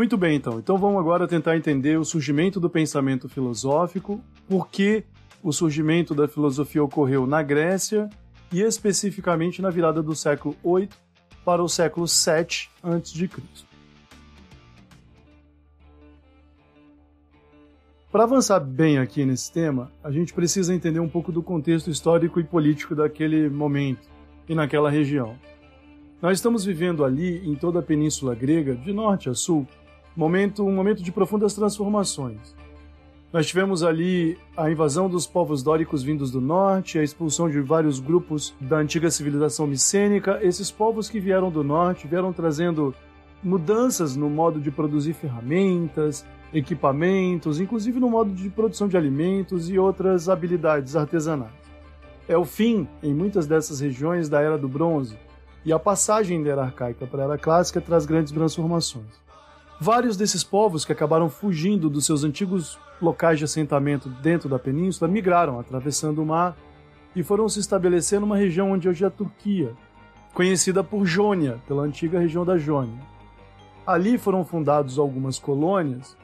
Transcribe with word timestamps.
Muito 0.00 0.16
bem, 0.16 0.34
então. 0.34 0.58
Então 0.58 0.78
vamos 0.78 0.98
agora 0.98 1.28
tentar 1.28 1.58
entender 1.58 1.98
o 1.98 2.06
surgimento 2.06 2.58
do 2.58 2.70
pensamento 2.70 3.28
filosófico, 3.28 4.18
por 4.48 4.70
que 4.70 5.04
o 5.42 5.52
surgimento 5.52 6.14
da 6.14 6.26
filosofia 6.26 6.82
ocorreu 6.82 7.26
na 7.26 7.42
Grécia 7.42 8.08
e 8.50 8.62
especificamente 8.62 9.60
na 9.60 9.68
virada 9.68 10.02
do 10.02 10.16
século 10.16 10.56
8 10.62 10.96
para 11.44 11.62
o 11.62 11.68
século 11.68 12.08
7 12.08 12.70
a.C. 12.82 13.28
Para 18.10 18.24
avançar 18.24 18.58
bem 18.58 18.96
aqui 18.96 19.26
nesse 19.26 19.52
tema, 19.52 19.92
a 20.02 20.10
gente 20.10 20.32
precisa 20.32 20.74
entender 20.74 21.00
um 21.00 21.10
pouco 21.10 21.30
do 21.30 21.42
contexto 21.42 21.90
histórico 21.90 22.40
e 22.40 22.44
político 22.44 22.94
daquele 22.94 23.50
momento 23.50 24.08
e 24.48 24.54
naquela 24.54 24.88
região. 24.88 25.36
Nós 26.22 26.38
estamos 26.38 26.64
vivendo 26.64 27.04
ali, 27.04 27.46
em 27.46 27.54
toda 27.54 27.80
a 27.80 27.82
Península 27.82 28.34
Grega, 28.34 28.74
de 28.74 28.94
norte 28.94 29.28
a 29.28 29.34
sul, 29.34 29.66
momento, 30.20 30.66
um 30.66 30.74
momento 30.74 31.02
de 31.02 31.10
profundas 31.10 31.54
transformações. 31.54 32.54
Nós 33.32 33.46
tivemos 33.46 33.82
ali 33.82 34.36
a 34.54 34.70
invasão 34.70 35.08
dos 35.08 35.26
povos 35.26 35.62
dóricos 35.62 36.02
vindos 36.02 36.30
do 36.30 36.42
norte, 36.42 36.98
a 36.98 37.02
expulsão 37.02 37.48
de 37.48 37.58
vários 37.60 37.98
grupos 38.00 38.52
da 38.60 38.76
antiga 38.76 39.10
civilização 39.10 39.66
micênica. 39.66 40.38
Esses 40.42 40.70
povos 40.70 41.08
que 41.08 41.18
vieram 41.18 41.50
do 41.50 41.64
norte 41.64 42.06
vieram 42.06 42.34
trazendo 42.34 42.94
mudanças 43.42 44.14
no 44.14 44.28
modo 44.28 44.60
de 44.60 44.70
produzir 44.70 45.14
ferramentas, 45.14 46.26
equipamentos, 46.52 47.58
inclusive 47.58 47.98
no 47.98 48.10
modo 48.10 48.30
de 48.34 48.50
produção 48.50 48.88
de 48.88 48.98
alimentos 48.98 49.70
e 49.70 49.78
outras 49.78 50.28
habilidades 50.28 50.96
artesanais. 50.96 51.60
É 52.28 52.36
o 52.36 52.44
fim, 52.44 52.86
em 53.02 53.14
muitas 53.14 53.46
dessas 53.46 53.80
regiões, 53.80 54.28
da 54.28 54.42
Era 54.42 54.58
do 54.58 54.68
Bronze, 54.68 55.16
e 55.64 55.72
a 55.72 55.78
passagem 55.78 56.42
da 56.42 56.50
Era 56.50 56.62
Arcaica 56.64 57.06
para 57.06 57.22
a 57.22 57.24
Era 57.24 57.38
Clássica 57.38 57.80
traz 57.80 58.04
grandes 58.04 58.32
transformações. 58.32 59.29
Vários 59.82 60.14
desses 60.14 60.44
povos 60.44 60.84
que 60.84 60.92
acabaram 60.92 61.30
fugindo 61.30 61.88
dos 61.88 62.04
seus 62.04 62.22
antigos 62.22 62.78
locais 63.00 63.38
de 63.38 63.46
assentamento 63.46 64.10
dentro 64.10 64.46
da 64.46 64.58
península 64.58 65.10
migraram, 65.10 65.58
atravessando 65.58 66.20
o 66.20 66.26
mar, 66.26 66.54
e 67.16 67.22
foram 67.22 67.48
se 67.48 67.60
estabelecer 67.60 68.20
numa 68.20 68.36
região 68.36 68.72
onde 68.72 68.86
hoje 68.86 69.04
é 69.04 69.06
a 69.06 69.10
Turquia, 69.10 69.72
conhecida 70.34 70.84
por 70.84 71.06
Jônia, 71.06 71.58
pela 71.66 71.82
antiga 71.82 72.18
região 72.18 72.44
da 72.44 72.58
Jônia. 72.58 73.00
Ali 73.86 74.18
foram 74.18 74.44
fundados 74.44 74.98
algumas 74.98 75.38
colônias, 75.38 76.14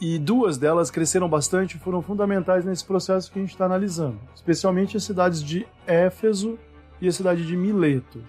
e 0.00 0.18
duas 0.18 0.56
delas 0.56 0.90
cresceram 0.90 1.28
bastante 1.28 1.76
e 1.76 1.80
foram 1.80 2.00
fundamentais 2.00 2.64
nesse 2.64 2.84
processo 2.84 3.30
que 3.30 3.38
a 3.38 3.42
gente 3.42 3.52
está 3.52 3.66
analisando, 3.66 4.18
especialmente 4.34 4.96
as 4.96 5.04
cidades 5.04 5.44
de 5.44 5.66
Éfeso 5.86 6.58
e 6.98 7.08
a 7.08 7.12
cidade 7.12 7.46
de 7.46 7.58
Mileto. 7.58 8.24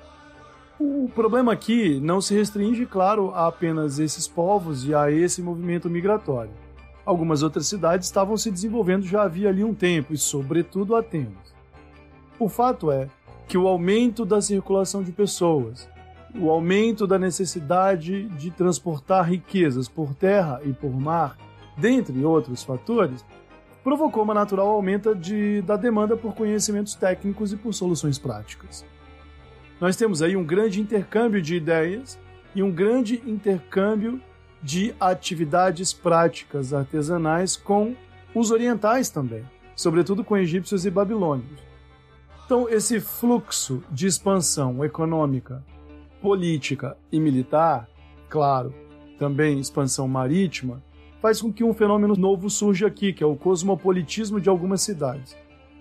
O 0.80 1.10
problema 1.10 1.54
aqui 1.54 2.00
não 2.00 2.22
se 2.22 2.36
restringe, 2.36 2.86
claro, 2.86 3.32
a 3.34 3.48
apenas 3.48 3.98
esses 3.98 4.28
povos 4.28 4.86
e 4.86 4.94
a 4.94 5.10
esse 5.10 5.42
movimento 5.42 5.90
migratório. 5.90 6.52
Algumas 7.04 7.42
outras 7.42 7.66
cidades 7.66 8.06
estavam 8.06 8.38
se 8.38 8.52
desenvolvendo 8.52 9.04
já 9.04 9.24
havia 9.24 9.50
ali 9.50 9.64
um 9.64 9.74
tempo, 9.74 10.14
e 10.14 10.18
sobretudo 10.18 10.96
Atenas. 10.96 11.56
O 12.38 12.48
fato 12.48 12.92
é 12.92 13.08
que 13.48 13.58
o 13.58 13.68
aumento 13.68 14.24
da 14.24 14.40
circulação 14.40 15.02
de 15.02 15.12
pessoas, 15.12 15.90
o 16.40 16.48
aumento 16.48 17.08
da 17.08 17.18
necessidade 17.18 18.26
de 18.26 18.52
transportar 18.52 19.28
riquezas 19.28 19.90
por 19.90 20.14
terra 20.14 20.62
e 20.64 20.74
por 20.74 20.92
mar, 20.92 21.38
dentre 21.76 22.24
outros 22.24 22.64
fatores, 22.64 23.26
provocou 23.84 24.22
uma 24.22 24.34
natural 24.36 24.68
aumento 24.68 25.16
de, 25.16 25.60
da 25.64 25.76
demanda 25.76 26.16
por 26.16 26.36
conhecimentos 26.36 26.94
técnicos 26.94 27.52
e 27.52 27.58
por 27.58 27.74
soluções 27.74 28.20
práticas 28.20 28.86
nós 29.80 29.96
temos 29.96 30.22
aí 30.22 30.36
um 30.36 30.44
grande 30.44 30.82
intercâmbio 30.82 31.42
de 31.42 31.56
ideias 31.56 32.20
e 32.56 32.64
um 32.64 32.72
grande 32.72 33.22
intercâmbio 33.26 34.20
de 34.62 34.94
atividades 35.00 35.94
práticas 35.94 36.74
artesanais 36.74 37.56
com 37.56 37.96
os 38.34 38.52
orientais 38.52 39.10
também, 39.10 39.44
sobretudo 39.76 40.24
com 40.24 40.36
egípcios 40.36 40.86
e 40.86 40.90
babilônios. 40.90 41.62
Então, 42.46 42.68
esse 42.70 43.00
fluxo 43.00 43.84
de 43.92 44.08
expansão 44.08 44.84
econômica, 44.84 45.64
política 46.22 46.98
e 47.12 47.20
militar, 47.20 47.88
claro, 48.30 48.74
também 49.20 49.60
expansão 49.60 50.08
marítima, 50.08 50.82
faz 51.22 51.42
com 51.42 51.52
que 51.52 51.64
um 51.64 51.74
fenômeno 51.74 52.16
novo 52.16 52.50
surja 52.50 52.88
aqui, 52.88 53.12
que 53.12 53.24
é 53.24 53.28
o 53.28 53.36
cosmopolitismo 53.36 54.40
de 54.40 54.50
algumas 54.50 54.82
cidades. 54.82 55.36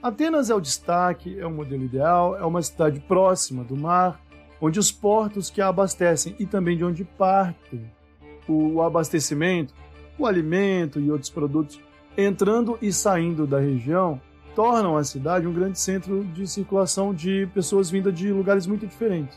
Atenas 0.07 0.51
é 0.51 0.55
o 0.55 0.61
destaque, 0.61 1.37
é 1.37 1.45
o 1.45 1.51
modelo 1.51 1.83
ideal, 1.83 2.39
é 2.39 2.45
uma 2.45 2.63
cidade 2.63 3.01
próxima 3.01 3.65
do 3.65 3.77
mar, 3.77 4.21
onde 4.61 4.79
os 4.79 4.93
portos 4.93 5.51
que 5.51 5.61
a 5.61 5.67
abastecem 5.67 6.37
e 6.39 6.47
também 6.47 6.77
de 6.77 6.85
onde 6.85 7.03
partem 7.03 7.91
o 8.47 8.81
abastecimento, 8.83 9.75
o 10.17 10.25
alimento 10.25 11.01
e 11.01 11.11
outros 11.11 11.29
produtos 11.29 11.81
entrando 12.17 12.79
e 12.81 12.93
saindo 12.93 13.49
da 13.49 13.59
região 13.59 14.21
tornam 14.55 14.97
a 14.97 15.03
cidade 15.03 15.45
um 15.45 15.53
grande 15.53 15.81
centro 15.81 16.23
de 16.23 16.47
circulação 16.47 17.13
de 17.13 17.49
pessoas 17.53 17.91
vindas 17.91 18.15
de 18.15 18.31
lugares 18.31 18.65
muito 18.65 18.87
diferentes. 18.87 19.37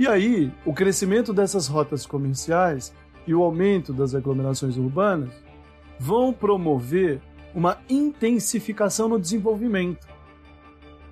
E 0.00 0.08
aí, 0.08 0.50
o 0.66 0.74
crescimento 0.74 1.32
dessas 1.32 1.68
rotas 1.68 2.04
comerciais 2.04 2.92
e 3.24 3.32
o 3.32 3.44
aumento 3.44 3.92
das 3.92 4.16
aglomerações 4.16 4.76
urbanas 4.76 5.30
vão 5.96 6.32
promover 6.32 7.20
uma 7.58 7.78
intensificação 7.90 9.08
no 9.08 9.18
desenvolvimento. 9.18 10.06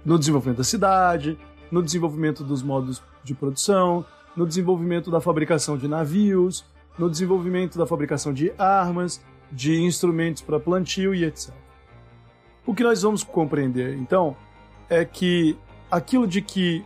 No 0.05 0.17
desenvolvimento 0.17 0.59
da 0.59 0.65
cidade, 0.65 1.37
no 1.73 1.83
desenvolvimento 1.83 2.45
dos 2.45 2.63
modos 2.63 3.03
de 3.25 3.35
produção, 3.35 4.07
no 4.37 4.47
desenvolvimento 4.47 5.11
da 5.11 5.21
fabricação 5.21 5.77
de 5.77 5.89
navios, 5.89 6.65
no 6.97 7.11
desenvolvimento 7.11 7.77
da 7.77 7.85
fabricação 7.85 8.33
de 8.33 8.53
armas, 8.57 9.21
de 9.51 9.81
instrumentos 9.81 10.41
para 10.41 10.61
plantio 10.61 11.13
e 11.13 11.25
etc. 11.25 11.53
O 12.65 12.73
que 12.73 12.85
nós 12.85 13.03
vamos 13.03 13.25
compreender, 13.25 13.97
então, 13.97 14.37
é 14.89 15.05
que 15.05 15.59
aquilo 15.91 16.29
de 16.29 16.41
que 16.41 16.85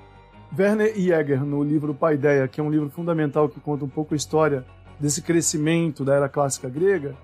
Werner 0.58 0.94
Jäger, 0.94 1.44
no 1.44 1.62
livro 1.62 1.94
Paideia, 1.94 2.48
que 2.48 2.62
é 2.62 2.64
um 2.64 2.70
livro 2.70 2.88
fundamental 2.88 3.46
que 3.46 3.60
conta 3.60 3.84
um 3.84 3.90
pouco 3.90 4.14
a 4.14 4.16
história 4.16 4.64
desse 4.98 5.20
crescimento 5.20 6.02
da 6.02 6.14
era 6.14 6.30
clássica 6.30 6.66
grega, 6.70 7.14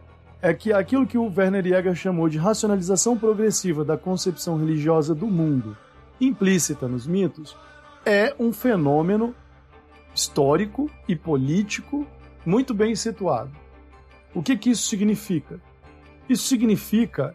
é 0.47 0.55
que 0.55 0.73
aquilo 0.73 1.09
que 1.09 1.19
o 1.19 1.25
Werner 1.25 1.65
Jäger 1.65 1.97
chamou 1.97 2.29
de 2.29 2.39
racionalização 2.39 3.19
progressiva 3.19 3.85
da 3.85 3.99
concepção 3.99 4.57
religiosa 4.57 5.13
do 5.13 5.27
mundo, 5.27 5.77
implícita 6.21 6.87
nos 6.87 7.05
mitos, 7.05 7.57
é 8.05 8.33
um 8.39 8.53
fenômeno 8.53 9.35
histórico 10.15 10.89
e 11.09 11.17
político 11.17 12.07
muito 12.45 12.73
bem 12.73 12.95
situado. 12.95 13.51
O 14.33 14.41
que, 14.41 14.57
que 14.57 14.71
isso 14.71 14.85
significa? 14.87 15.61
Isso 16.29 16.47
significa 16.47 17.35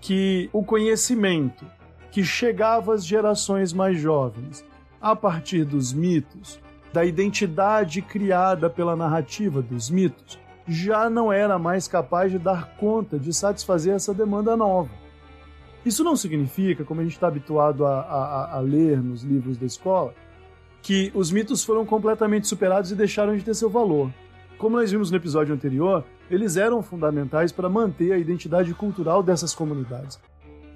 que 0.00 0.50
o 0.52 0.64
conhecimento 0.64 1.64
que 2.10 2.24
chegava 2.24 2.92
às 2.92 3.06
gerações 3.06 3.72
mais 3.72 4.00
jovens 4.00 4.64
a 5.00 5.14
partir 5.14 5.64
dos 5.64 5.92
mitos, 5.92 6.58
da 6.92 7.04
identidade 7.04 8.02
criada 8.02 8.68
pela 8.68 8.96
narrativa 8.96 9.62
dos 9.62 9.88
mitos, 9.88 10.40
já 10.68 11.08
não 11.08 11.32
era 11.32 11.58
mais 11.58 11.88
capaz 11.88 12.30
de 12.30 12.38
dar 12.38 12.76
conta 12.76 13.18
de 13.18 13.32
satisfazer 13.32 13.94
essa 13.94 14.12
demanda 14.12 14.56
nova. 14.56 14.90
Isso 15.84 16.04
não 16.04 16.14
significa, 16.14 16.84
como 16.84 17.00
a 17.00 17.04
gente 17.04 17.14
está 17.14 17.28
habituado 17.28 17.86
a, 17.86 18.00
a, 18.00 18.56
a 18.56 18.60
ler 18.60 19.02
nos 19.02 19.22
livros 19.22 19.56
da 19.56 19.64
escola, 19.64 20.14
que 20.82 21.10
os 21.14 21.30
mitos 21.30 21.64
foram 21.64 21.86
completamente 21.86 22.46
superados 22.46 22.92
e 22.92 22.94
deixaram 22.94 23.36
de 23.36 23.42
ter 23.42 23.54
seu 23.54 23.70
valor. 23.70 24.12
Como 24.58 24.76
nós 24.76 24.90
vimos 24.90 25.10
no 25.10 25.16
episódio 25.16 25.54
anterior, 25.54 26.04
eles 26.30 26.56
eram 26.56 26.82
fundamentais 26.82 27.50
para 27.52 27.68
manter 27.68 28.12
a 28.12 28.18
identidade 28.18 28.74
cultural 28.74 29.22
dessas 29.22 29.54
comunidades. 29.54 30.20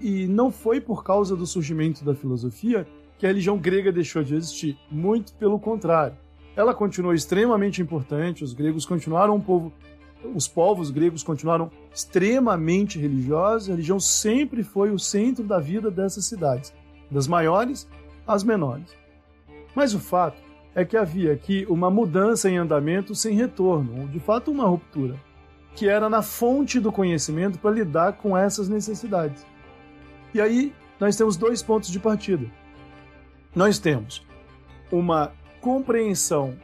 E 0.00 0.26
não 0.26 0.50
foi 0.50 0.80
por 0.80 1.04
causa 1.04 1.36
do 1.36 1.46
surgimento 1.46 2.04
da 2.04 2.14
filosofia 2.14 2.86
que 3.18 3.26
a 3.26 3.28
religião 3.28 3.58
grega 3.58 3.92
deixou 3.92 4.22
de 4.22 4.34
existir. 4.34 4.78
Muito 4.90 5.34
pelo 5.34 5.58
contrário 5.58 6.16
ela 6.56 6.74
continuou 6.74 7.14
extremamente 7.14 7.80
importante, 7.80 8.44
os 8.44 8.52
gregos 8.52 8.84
continuaram 8.84 9.36
um 9.36 9.40
povo, 9.40 9.72
os 10.34 10.46
povos 10.46 10.90
gregos 10.90 11.22
continuaram 11.22 11.70
extremamente 11.92 12.98
religiosos, 12.98 13.68
a 13.68 13.72
religião 13.72 13.98
sempre 13.98 14.62
foi 14.62 14.90
o 14.90 14.98
centro 14.98 15.44
da 15.44 15.58
vida 15.58 15.90
dessas 15.90 16.26
cidades, 16.26 16.72
das 17.10 17.26
maiores 17.26 17.88
às 18.26 18.44
menores. 18.44 18.94
Mas 19.74 19.94
o 19.94 19.98
fato 19.98 20.40
é 20.74 20.84
que 20.84 20.96
havia 20.96 21.32
aqui 21.32 21.66
uma 21.68 21.90
mudança 21.90 22.48
em 22.48 22.56
andamento 22.56 23.14
sem 23.14 23.34
retorno, 23.34 24.08
de 24.08 24.20
fato 24.20 24.50
uma 24.50 24.66
ruptura, 24.66 25.16
que 25.74 25.88
era 25.88 26.08
na 26.08 26.22
fonte 26.22 26.78
do 26.78 26.92
conhecimento 26.92 27.58
para 27.58 27.70
lidar 27.70 28.14
com 28.14 28.36
essas 28.36 28.68
necessidades. 28.68 29.46
E 30.34 30.40
aí 30.40 30.72
nós 31.00 31.16
temos 31.16 31.36
dois 31.36 31.62
pontos 31.62 31.90
de 31.90 31.98
partida. 31.98 32.46
Nós 33.54 33.78
temos 33.78 34.24
uma 34.90 35.32
compreensão. 35.62 36.54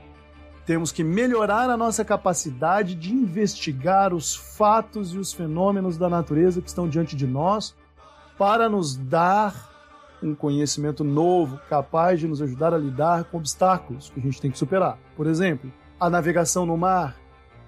Temos 0.66 0.92
que 0.92 1.02
melhorar 1.02 1.70
a 1.70 1.76
nossa 1.76 2.04
capacidade 2.04 2.94
de 2.94 3.10
investigar 3.10 4.12
os 4.12 4.36
fatos 4.36 5.14
e 5.14 5.18
os 5.18 5.32
fenômenos 5.32 5.96
da 5.96 6.10
natureza 6.10 6.60
que 6.60 6.68
estão 6.68 6.86
diante 6.86 7.16
de 7.16 7.26
nós 7.26 7.74
para 8.36 8.68
nos 8.68 8.94
dar 8.96 9.54
um 10.22 10.34
conhecimento 10.34 11.04
novo, 11.04 11.58
capaz 11.70 12.20
de 12.20 12.26
nos 12.28 12.42
ajudar 12.42 12.74
a 12.74 12.78
lidar 12.78 13.24
com 13.24 13.38
obstáculos 13.38 14.10
que 14.10 14.18
a 14.18 14.22
gente 14.22 14.40
tem 14.40 14.50
que 14.50 14.58
superar. 14.58 14.98
Por 15.16 15.26
exemplo, 15.26 15.72
a 15.98 16.10
navegação 16.10 16.66
no 16.66 16.76
mar, 16.76 17.16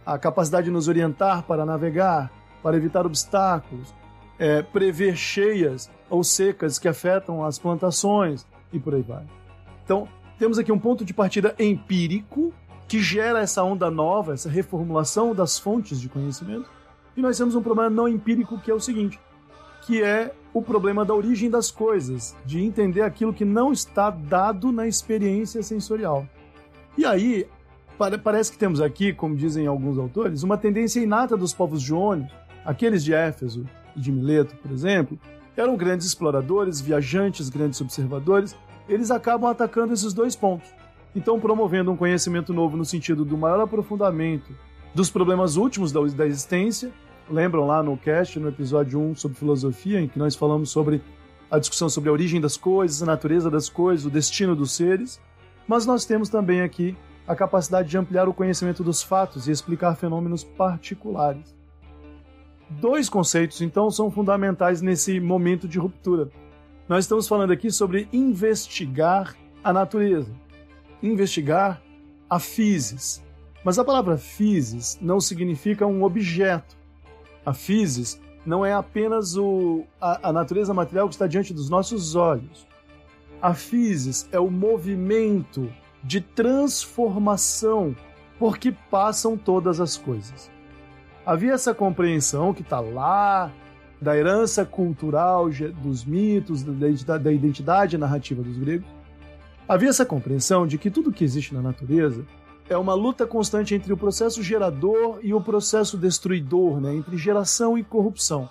a 0.04 0.18
capacidade 0.18 0.66
de 0.66 0.72
nos 0.72 0.88
orientar 0.88 1.44
para 1.44 1.64
navegar, 1.64 2.30
para 2.62 2.76
evitar 2.76 3.06
obstáculos, 3.06 3.94
é, 4.38 4.62
prever 4.62 5.16
cheias 5.16 5.88
ou 6.10 6.24
secas 6.24 6.78
que 6.78 6.88
afetam 6.88 7.44
as 7.44 7.58
plantações 7.58 8.44
e 8.72 8.80
por 8.80 8.94
aí 8.94 9.02
vai. 9.02 9.24
Então, 9.84 10.08
temos 10.40 10.58
aqui 10.58 10.72
um 10.72 10.78
ponto 10.78 11.04
de 11.04 11.12
partida 11.12 11.54
empírico 11.58 12.50
que 12.88 12.98
gera 12.98 13.40
essa 13.40 13.62
onda 13.62 13.90
nova, 13.90 14.32
essa 14.32 14.48
reformulação 14.48 15.34
das 15.34 15.58
fontes 15.58 16.00
de 16.00 16.08
conhecimento. 16.08 16.66
E 17.14 17.20
nós 17.20 17.36
temos 17.36 17.54
um 17.54 17.62
problema 17.62 17.90
não 17.90 18.08
empírico 18.08 18.58
que 18.58 18.70
é 18.70 18.74
o 18.74 18.80
seguinte: 18.80 19.20
que 19.82 20.02
é 20.02 20.34
o 20.54 20.62
problema 20.62 21.04
da 21.04 21.14
origem 21.14 21.50
das 21.50 21.70
coisas, 21.70 22.34
de 22.46 22.58
entender 22.58 23.02
aquilo 23.02 23.34
que 23.34 23.44
não 23.44 23.70
está 23.70 24.08
dado 24.08 24.72
na 24.72 24.88
experiência 24.88 25.62
sensorial. 25.62 26.26
E 26.96 27.04
aí, 27.04 27.46
parece 28.24 28.50
que 28.50 28.56
temos 28.56 28.80
aqui, 28.80 29.12
como 29.12 29.36
dizem 29.36 29.66
alguns 29.66 29.98
autores, 29.98 30.42
uma 30.42 30.56
tendência 30.56 31.00
inata 31.00 31.36
dos 31.36 31.52
povos 31.52 31.82
jônicos, 31.82 32.34
aqueles 32.64 33.04
de 33.04 33.12
Éfeso 33.12 33.66
e 33.94 34.00
de 34.00 34.10
Mileto, 34.10 34.56
por 34.56 34.70
exemplo, 34.70 35.20
eram 35.54 35.76
grandes 35.76 36.06
exploradores, 36.06 36.80
viajantes, 36.80 37.50
grandes 37.50 37.78
observadores, 37.82 38.56
eles 38.90 39.10
acabam 39.10 39.50
atacando 39.50 39.92
esses 39.92 40.12
dois 40.12 40.34
pontos. 40.34 40.68
Então, 41.14 41.40
promovendo 41.40 41.90
um 41.90 41.96
conhecimento 41.96 42.52
novo 42.52 42.76
no 42.76 42.84
sentido 42.84 43.24
do 43.24 43.36
maior 43.36 43.60
aprofundamento 43.60 44.52
dos 44.94 45.10
problemas 45.10 45.56
últimos 45.56 45.92
da, 45.92 46.26
existência 46.26 46.92
lembram 47.30 47.66
lá 47.66 47.82
no 47.82 47.96
cast, 47.96 48.38
no 48.38 48.48
episódio 48.48 48.98
1 48.98 49.14
sobre 49.14 49.38
filosofia, 49.38 50.00
em 50.00 50.08
que 50.08 50.18
nós 50.18 50.34
falamos 50.34 50.70
sobre 50.70 51.00
a 51.50 51.58
discussão 51.58 51.88
sobre 51.88 52.10
a 52.10 52.12
origem 52.12 52.40
das 52.40 52.56
coisas, 52.56 53.02
a 53.02 53.06
natureza 53.06 53.50
das 53.50 53.68
coisas, 53.68 54.04
o 54.04 54.10
destino 54.10 54.54
dos 54.54 54.72
seres. 54.72 55.20
Mas 55.66 55.86
nós 55.86 56.04
temos 56.04 56.28
também 56.28 56.60
aqui 56.60 56.96
a 57.26 57.34
capacidade 57.34 57.88
de 57.88 57.96
ampliar 57.96 58.28
o 58.28 58.34
conhecimento 58.34 58.82
dos 58.82 59.02
fatos 59.02 59.46
e 59.46 59.52
explicar 59.52 59.94
fenômenos 59.96 60.42
particulares. 60.42 61.54
Dois 62.68 63.08
conceitos, 63.08 63.60
então, 63.60 63.90
são 63.90 64.10
fundamentais 64.10 64.80
nesse 64.80 65.18
momento 65.18 65.66
de 65.66 65.78
ruptura. 65.78 66.28
Nós 66.90 67.04
estamos 67.04 67.28
falando 67.28 67.52
aqui 67.52 67.70
sobre 67.70 68.08
investigar 68.12 69.36
a 69.62 69.72
natureza, 69.72 70.32
investigar 71.00 71.80
a 72.28 72.40
physis. 72.40 73.22
Mas 73.64 73.78
a 73.78 73.84
palavra 73.84 74.18
physis 74.18 74.98
não 75.00 75.20
significa 75.20 75.86
um 75.86 76.02
objeto. 76.02 76.76
A 77.46 77.54
physis 77.54 78.20
não 78.44 78.66
é 78.66 78.72
apenas 78.72 79.36
o, 79.36 79.84
a, 80.00 80.30
a 80.30 80.32
natureza 80.32 80.74
material 80.74 81.08
que 81.08 81.14
está 81.14 81.28
diante 81.28 81.54
dos 81.54 81.70
nossos 81.70 82.16
olhos. 82.16 82.66
A 83.40 83.54
physis 83.54 84.28
é 84.32 84.40
o 84.40 84.50
movimento 84.50 85.72
de 86.02 86.20
transformação 86.20 87.94
por 88.36 88.58
que 88.58 88.72
passam 88.72 89.36
todas 89.36 89.78
as 89.78 89.96
coisas. 89.96 90.50
Havia 91.24 91.52
essa 91.52 91.72
compreensão 91.72 92.52
que 92.52 92.62
está 92.62 92.80
lá 92.80 93.52
da 94.00 94.16
herança 94.16 94.64
cultural, 94.64 95.48
dos 95.82 96.04
mitos, 96.04 96.62
da 96.62 96.88
identidade, 96.88 97.24
da 97.24 97.32
identidade 97.32 97.98
narrativa 97.98 98.42
dos 98.42 98.56
gregos. 98.56 98.88
Havia 99.68 99.90
essa 99.90 100.06
compreensão 100.06 100.66
de 100.66 100.78
que 100.78 100.90
tudo 100.90 101.12
que 101.12 101.22
existe 101.22 101.54
na 101.54 101.62
natureza 101.62 102.24
é 102.68 102.76
uma 102.76 102.94
luta 102.94 103.26
constante 103.26 103.74
entre 103.74 103.92
o 103.92 103.96
processo 103.96 104.42
gerador 104.42 105.18
e 105.22 105.34
o 105.34 105.40
processo 105.40 105.98
destruidor, 105.98 106.80
né? 106.80 106.94
entre 106.94 107.16
geração 107.16 107.76
e 107.76 107.84
corrupção. 107.84 108.48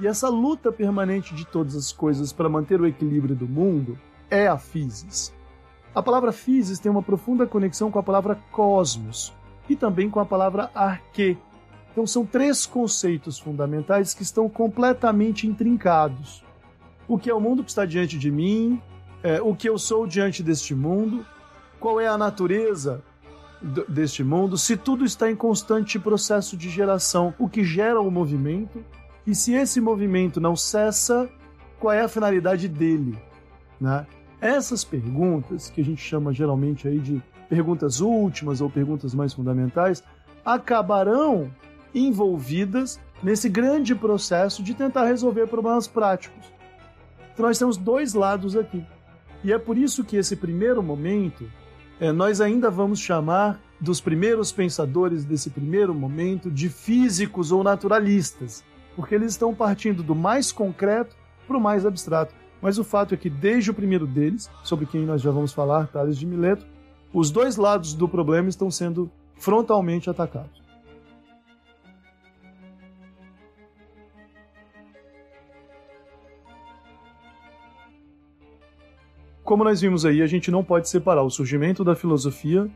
E 0.00 0.06
essa 0.06 0.28
luta 0.28 0.72
permanente 0.72 1.34
de 1.34 1.46
todas 1.46 1.76
as 1.76 1.92
coisas 1.92 2.32
para 2.32 2.48
manter 2.48 2.80
o 2.80 2.86
equilíbrio 2.86 3.36
do 3.36 3.46
mundo 3.46 3.98
é 4.30 4.46
a 4.46 4.58
physis. 4.58 5.32
A 5.94 6.02
palavra 6.02 6.32
physis 6.32 6.78
tem 6.78 6.90
uma 6.90 7.02
profunda 7.02 7.46
conexão 7.46 7.90
com 7.90 7.98
a 7.98 8.02
palavra 8.02 8.38
cosmos 8.50 9.32
e 9.68 9.76
também 9.76 10.08
com 10.08 10.20
a 10.20 10.26
palavra 10.26 10.70
arque. 10.74 11.36
Então 11.92 12.06
são 12.06 12.24
três 12.24 12.66
conceitos 12.66 13.38
fundamentais 13.38 14.14
que 14.14 14.22
estão 14.22 14.48
completamente 14.48 15.46
intrincados. 15.46 16.44
O 17.08 17.18
que 17.18 17.28
é 17.28 17.34
o 17.34 17.40
mundo 17.40 17.64
que 17.64 17.70
está 17.70 17.84
diante 17.84 18.16
de 18.16 18.30
mim, 18.30 18.80
é, 19.22 19.40
o 19.42 19.54
que 19.54 19.68
eu 19.68 19.78
sou 19.78 20.06
diante 20.06 20.42
deste 20.42 20.74
mundo, 20.74 21.26
qual 21.78 22.00
é 22.00 22.06
a 22.06 22.16
natureza 22.16 23.02
deste 23.88 24.24
mundo, 24.24 24.56
se 24.56 24.76
tudo 24.76 25.04
está 25.04 25.30
em 25.30 25.36
constante 25.36 25.98
processo 25.98 26.56
de 26.56 26.70
geração, 26.70 27.34
o 27.38 27.48
que 27.48 27.62
gera 27.62 28.00
o 28.00 28.10
movimento, 28.10 28.82
e 29.26 29.34
se 29.34 29.52
esse 29.52 29.80
movimento 29.80 30.40
não 30.40 30.56
cessa, 30.56 31.28
qual 31.78 31.92
é 31.92 32.00
a 32.02 32.08
finalidade 32.08 32.68
dele, 32.68 33.18
né? 33.80 34.06
Essas 34.40 34.82
perguntas, 34.82 35.68
que 35.68 35.82
a 35.82 35.84
gente 35.84 36.00
chama 36.00 36.32
geralmente 36.32 36.88
aí 36.88 36.98
de 36.98 37.22
perguntas 37.48 38.00
últimas 38.00 38.62
ou 38.62 38.70
perguntas 38.70 39.14
mais 39.14 39.34
fundamentais, 39.34 40.02
acabarão 40.42 41.50
envolvidas 41.94 43.00
nesse 43.22 43.48
grande 43.48 43.94
processo 43.94 44.62
de 44.62 44.74
tentar 44.74 45.04
resolver 45.04 45.46
problemas 45.46 45.86
práticos. 45.86 46.52
Então 47.32 47.46
nós 47.46 47.58
temos 47.58 47.76
dois 47.76 48.14
lados 48.14 48.56
aqui. 48.56 48.84
E 49.42 49.52
é 49.52 49.58
por 49.58 49.78
isso 49.78 50.04
que 50.04 50.16
esse 50.16 50.36
primeiro 50.36 50.82
momento 50.82 51.50
é, 51.98 52.12
nós 52.12 52.40
ainda 52.40 52.70
vamos 52.70 52.98
chamar 52.98 53.60
dos 53.80 54.00
primeiros 54.00 54.52
pensadores 54.52 55.24
desse 55.24 55.50
primeiro 55.50 55.94
momento 55.94 56.50
de 56.50 56.68
físicos 56.68 57.50
ou 57.50 57.62
naturalistas, 57.62 58.62
porque 58.94 59.14
eles 59.14 59.32
estão 59.32 59.54
partindo 59.54 60.02
do 60.02 60.14
mais 60.14 60.52
concreto 60.52 61.16
para 61.46 61.56
o 61.56 61.60
mais 61.60 61.86
abstrato. 61.86 62.34
Mas 62.60 62.78
o 62.78 62.84
fato 62.84 63.14
é 63.14 63.16
que, 63.16 63.30
desde 63.30 63.70
o 63.70 63.74
primeiro 63.74 64.06
deles, 64.06 64.50
sobre 64.62 64.84
quem 64.84 65.06
nós 65.06 65.22
já 65.22 65.30
vamos 65.30 65.52
falar, 65.52 65.86
Tales 65.88 66.18
de 66.18 66.26
Mileto, 66.26 66.66
os 67.12 67.30
dois 67.30 67.56
lados 67.56 67.94
do 67.94 68.06
problema 68.06 68.48
estão 68.48 68.70
sendo 68.70 69.10
frontalmente 69.36 70.10
atacados. 70.10 70.60
Como 79.50 79.64
nós 79.64 79.80
vimos 79.80 80.06
aí, 80.06 80.22
a 80.22 80.28
gente 80.28 80.48
não 80.48 80.62
pode 80.62 80.88
separar 80.88 81.24
o 81.24 81.28
surgimento 81.28 81.82
da 81.82 81.96
filosofia 81.96 82.70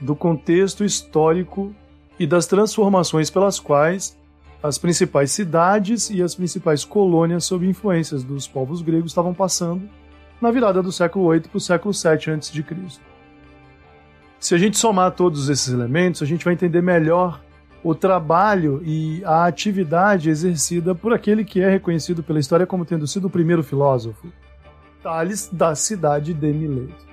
do 0.00 0.14
contexto 0.14 0.84
histórico 0.84 1.74
e 2.16 2.28
das 2.28 2.46
transformações 2.46 3.28
pelas 3.28 3.58
quais 3.58 4.16
as 4.62 4.78
principais 4.78 5.32
cidades 5.32 6.10
e 6.10 6.22
as 6.22 6.36
principais 6.36 6.84
colônias 6.84 7.44
sob 7.44 7.66
influências 7.66 8.22
dos 8.22 8.46
povos 8.46 8.82
gregos 8.82 9.10
estavam 9.10 9.34
passando 9.34 9.82
na 10.40 10.52
virada 10.52 10.80
do 10.80 10.92
século 10.92 11.28
VIII 11.32 11.40
para 11.40 11.56
o 11.56 11.60
século 11.60 11.92
VII 11.92 12.34
a.C. 12.34 12.64
Se 14.38 14.54
a 14.54 14.58
gente 14.58 14.78
somar 14.78 15.10
todos 15.10 15.48
esses 15.48 15.74
elementos, 15.74 16.22
a 16.22 16.26
gente 16.26 16.44
vai 16.44 16.54
entender 16.54 16.82
melhor 16.82 17.40
o 17.82 17.96
trabalho 17.96 18.80
e 18.84 19.24
a 19.24 19.44
atividade 19.44 20.30
exercida 20.30 20.94
por 20.94 21.12
aquele 21.12 21.44
que 21.44 21.60
é 21.60 21.68
reconhecido 21.68 22.22
pela 22.22 22.38
história 22.38 22.64
como 22.64 22.84
tendo 22.84 23.08
sido 23.08 23.24
o 23.24 23.30
primeiro 23.30 23.64
filósofo, 23.64 24.32
Tales 25.02 25.50
da 25.52 25.74
cidade 25.74 26.32
de 26.32 26.52
Mileto. 26.52 27.12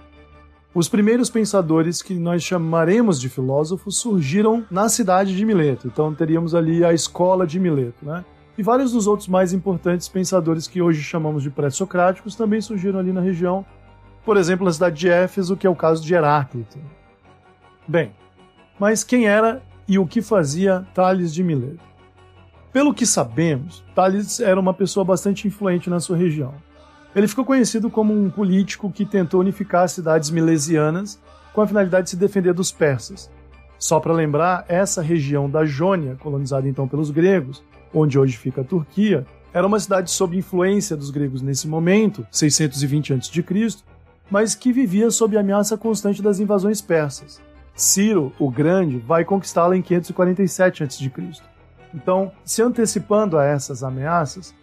Os 0.74 0.88
primeiros 0.88 1.29
pensadores 1.29 2.03
que 2.03 2.13
nós 2.13 2.43
chamaremos 2.43 3.19
de 3.19 3.27
filósofos 3.27 3.98
surgiram 3.98 4.63
na 4.69 4.88
cidade 4.88 5.36
de 5.36 5.43
Mileto. 5.43 5.88
Então 5.88 6.13
teríamos 6.13 6.53
ali 6.53 6.86
a 6.86 6.93
escola 6.93 7.48
de 7.48 7.60
Mileto, 7.60 8.05
né? 8.05 8.24
E 8.55 8.62
vários 8.62 8.91
dos 8.91 9.08
outros 9.08 9.27
mais 9.27 9.53
importantes 9.53 10.08
pensadores 10.08 10.67
que 10.67 10.81
hoje 10.81 11.01
chamamos 11.01 11.41
de 11.41 11.50
pré-socráticos 11.50 12.36
também 12.36 12.62
surgiram 12.62 13.00
ali 13.00 13.12
na 13.12 13.22
região. 13.22 13.65
Por 14.24 14.38
exemplo, 14.38 14.65
na 14.65 14.72
cidade 14.72 15.00
de 15.00 15.10
Éfeso, 15.10 15.58
que 15.58 15.65
é 15.65 15.69
o 15.69 15.75
caso 15.75 16.05
de 16.05 16.13
Heráclito. 16.13 16.77
Bem, 17.88 18.12
mas 18.77 19.03
quem 19.03 19.25
era 19.27 19.63
e 19.88 19.98
o 19.98 20.05
que 20.05 20.22
fazia 20.22 20.86
Tales 20.93 21.34
de 21.34 21.43
Mileto? 21.43 21.84
Pelo 22.72 22.93
que 22.93 23.05
sabemos, 23.05 23.84
Tales 23.96 24.39
era 24.39 24.60
uma 24.60 24.75
pessoa 24.75 25.03
bastante 25.03 25.48
influente 25.48 25.89
na 25.89 26.00
sua 26.00 26.15
região. 26.15 26.53
Ele 27.16 27.28
ficou 27.28 27.44
conhecido 27.44 27.89
como 27.89 28.13
um 28.13 28.30
político 28.30 28.92
que 28.92 29.06
tentou 29.06 29.39
unificar 29.39 29.84
as 29.84 29.92
cidades 29.92 30.30
milesianas 30.30 31.20
com 31.54 31.62
a 31.62 31.68
finalidade 31.68 32.06
de 32.06 32.10
se 32.12 32.18
defender 32.18 32.54
dos 32.54 32.72
persas. 32.72 33.30
Só 33.78 34.00
para 34.00 34.13
lembrar, 34.13 34.66
essa 34.68 35.01
região 35.01 35.50
da 35.50 35.66
Jônia, 35.66 36.18
colonizada 36.20 36.68
então 36.68 36.88
pelos 36.88 37.10
gregos, 37.10 37.63
onde 37.94 38.20
hoje 38.20 38.38
fica 38.38 38.62
a 38.62 38.63
Turquia, 38.63 39.25
era 39.54 39.66
uma 39.66 39.80
cidade 39.80 40.12
sob 40.12 40.38
influência 40.38 40.96
dos 40.96 41.10
gregos 41.10 41.42
nesse 41.42 41.68
momento, 41.68 42.28
620 42.30 43.13
a.C., 43.13 43.44
mas 44.30 44.54
que 44.54 44.72
vivia 44.72 45.10
sob 45.10 45.36
ameaça 45.38 45.78
constante 45.78 46.22
das 46.22 46.39
invasões 46.39 46.82
persas. 46.82 47.42
Ciro, 47.74 48.32
o 48.38 48.51
Grande, 48.51 49.00
vai 49.00 49.25
conquistá-la 49.25 49.75
em 49.75 49.82
547 49.82 50.84
a.C. 50.84 51.12
Então, 51.94 52.32
se 52.44 52.62
antecipando 52.62 53.38
a 53.38 53.46
essas 53.46 53.84
ameaças, 53.84 54.54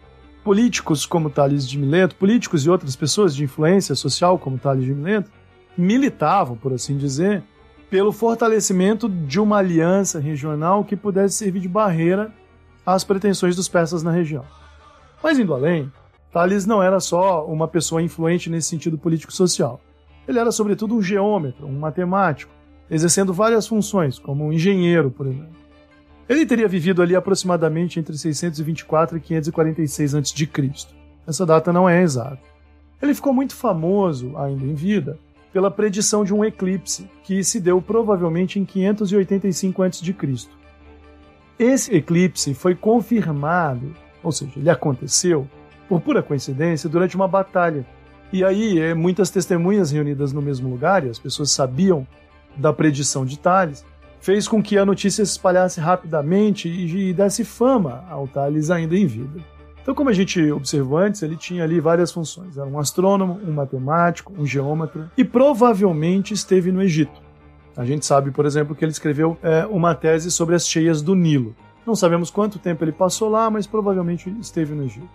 políticos 0.47 1.05
como 1.05 1.29
Tales 1.29 1.69
de 1.69 1.77
Mileto, 1.77 2.15
políticos 2.15 2.65
e 2.65 2.71
outras 2.71 2.95
pessoas 2.95 3.35
de 3.35 3.43
influência 3.43 3.97
social 3.97 4.39
como 4.39 4.57
Tales 4.57 4.85
de 4.85 4.95
Mileto, 4.95 5.29
militavam, 5.77 6.57
por 6.57 6.73
assim 6.73 6.97
dizer, 6.97 7.43
pelo 7.91 8.13
fortalecimento 8.13 9.09
de 9.09 9.41
uma 9.41 9.57
aliança 9.57 10.21
regional 10.21 10.85
que 10.85 10.95
pudesse 10.95 11.35
servir 11.35 11.59
de 11.59 11.69
barreira 11.69 12.33
às 12.87 13.03
pretensões 13.03 13.57
dos 13.57 13.67
persas 13.67 14.05
na 14.05 14.13
região. 14.13 14.45
Mas 15.21 15.37
indo 15.37 15.53
além, 15.53 15.91
Tales 16.33 16.65
não 16.65 16.81
era 16.81 17.01
só 17.01 17.45
uma 17.45 17.67
pessoa 17.67 18.01
influente 18.01 18.49
nesse 18.49 18.69
sentido 18.69 18.97
político-social. 18.97 19.81
Ele 20.29 20.39
era, 20.39 20.53
sobretudo, 20.53 20.95
um 20.95 21.03
geômetra, 21.03 21.67
um 21.67 21.77
matemático, 21.77 22.53
exercendo 22.89 23.35
várias 23.35 23.67
funções, 23.67 24.17
como 24.17 24.45
um 24.45 24.53
engenheiro, 24.53 25.11
por 25.11 25.27
exemplo. 25.27 25.56
Ele 26.29 26.45
teria 26.45 26.67
vivido 26.67 27.03
ali 27.03 27.15
aproximadamente 27.15 28.01
entre 28.01 28.17
624 28.17 29.17
e 29.17 29.21
546 29.21 30.15
a.C. 30.15 30.49
Essa 31.27 31.47
data 31.47 31.73
não 31.73 31.89
é 31.89 32.03
exata. 32.03 32.41
Ele 33.01 33.15
ficou 33.15 33.33
muito 33.33 33.55
famoso, 33.55 34.37
ainda 34.37 34.65
em 34.65 34.75
vida, 34.75 35.19
pela 35.53 35.71
predição 35.71 36.25
de 36.25 36.35
um 36.35 36.45
eclipse 36.45 37.09
que 37.23 37.43
se 37.45 37.61
deu 37.61 37.81
provavelmente 37.81 38.59
em 38.59 38.65
585 38.65 39.83
a.C. 39.83 40.49
Esse 41.59 41.95
eclipse 41.95 42.55
foi 42.55 42.75
confirmado, 42.75 43.95
ou 44.23 44.33
seja, 44.33 44.53
ele 44.57 44.69
aconteceu, 44.69 45.49
por 45.89 46.01
pura 46.01 46.23
coincidência, 46.23 46.89
durante 46.89 47.15
uma 47.15 47.29
batalha. 47.29 47.87
E 48.33 48.45
aí, 48.45 48.79
é, 48.81 48.93
muitas 48.93 49.31
testemunhas 49.31 49.93
reunidas 49.93 50.33
no 50.33 50.43
mesmo 50.43 50.69
lugar, 50.69 51.07
e 51.07 51.09
as 51.09 51.19
pessoas 51.19 51.53
sabiam 51.53 52.07
da 52.57 52.73
predição 52.73 53.25
de 53.25 53.39
Tales, 53.39 53.85
fez 54.27 54.49
com 54.49 54.61
que 54.61 54.77
a 54.77 54.85
notícia 54.85 55.25
se 55.25 55.31
espalhasse 55.31 55.79
rapidamente 55.79 56.69
e, 56.69 57.15
desse 57.15 57.45
fama 57.45 58.03
ao 58.11 58.27
Tales 58.27 58.73
ainda 58.73 58.97
em 58.97 59.07
vida. 59.07 59.39
Então, 59.81 59.95
como 59.95 60.11
a 60.11 60.13
gente 60.13 60.51
observou 60.51 60.99
antes, 60.99 61.23
ele 61.23 61.37
tinha 61.37 61.63
ali 61.63 61.79
várias 61.79 62.11
funções. 62.11 62.57
Era 62.57 62.67
um 62.67 62.77
astrônomo, 62.77 63.39
um 63.47 63.53
matemático, 63.53 64.35
um 64.37 64.45
geômetra 64.45 65.13
e 65.17 65.25
provavelmente 65.25 66.35
esteve 66.35 66.73
no 66.73 66.83
Egito. 66.83 67.23
A 67.77 67.85
gente 67.85 68.05
sabe, 68.05 68.33
por 68.33 68.45
exemplo, 68.45 68.75
que 68.75 68.85
ele 68.85 68.91
escreveu 68.91 69.39
é, 69.45 69.65
uma 69.67 69.95
tese 69.95 70.29
sobre 70.29 70.57
as 70.57 70.67
cheias 70.67 71.01
do 71.01 71.15
Nilo. 71.15 71.55
Não 71.87 71.95
sabemos 71.95 72.29
quanto 72.29 72.59
tempo 72.59 72.83
ele 72.83 72.91
passou 72.91 73.29
lá, 73.29 73.49
mas 73.49 73.65
provavelmente 73.65 74.29
esteve 74.41 74.75
no 74.75 74.83
Egito. 74.83 75.09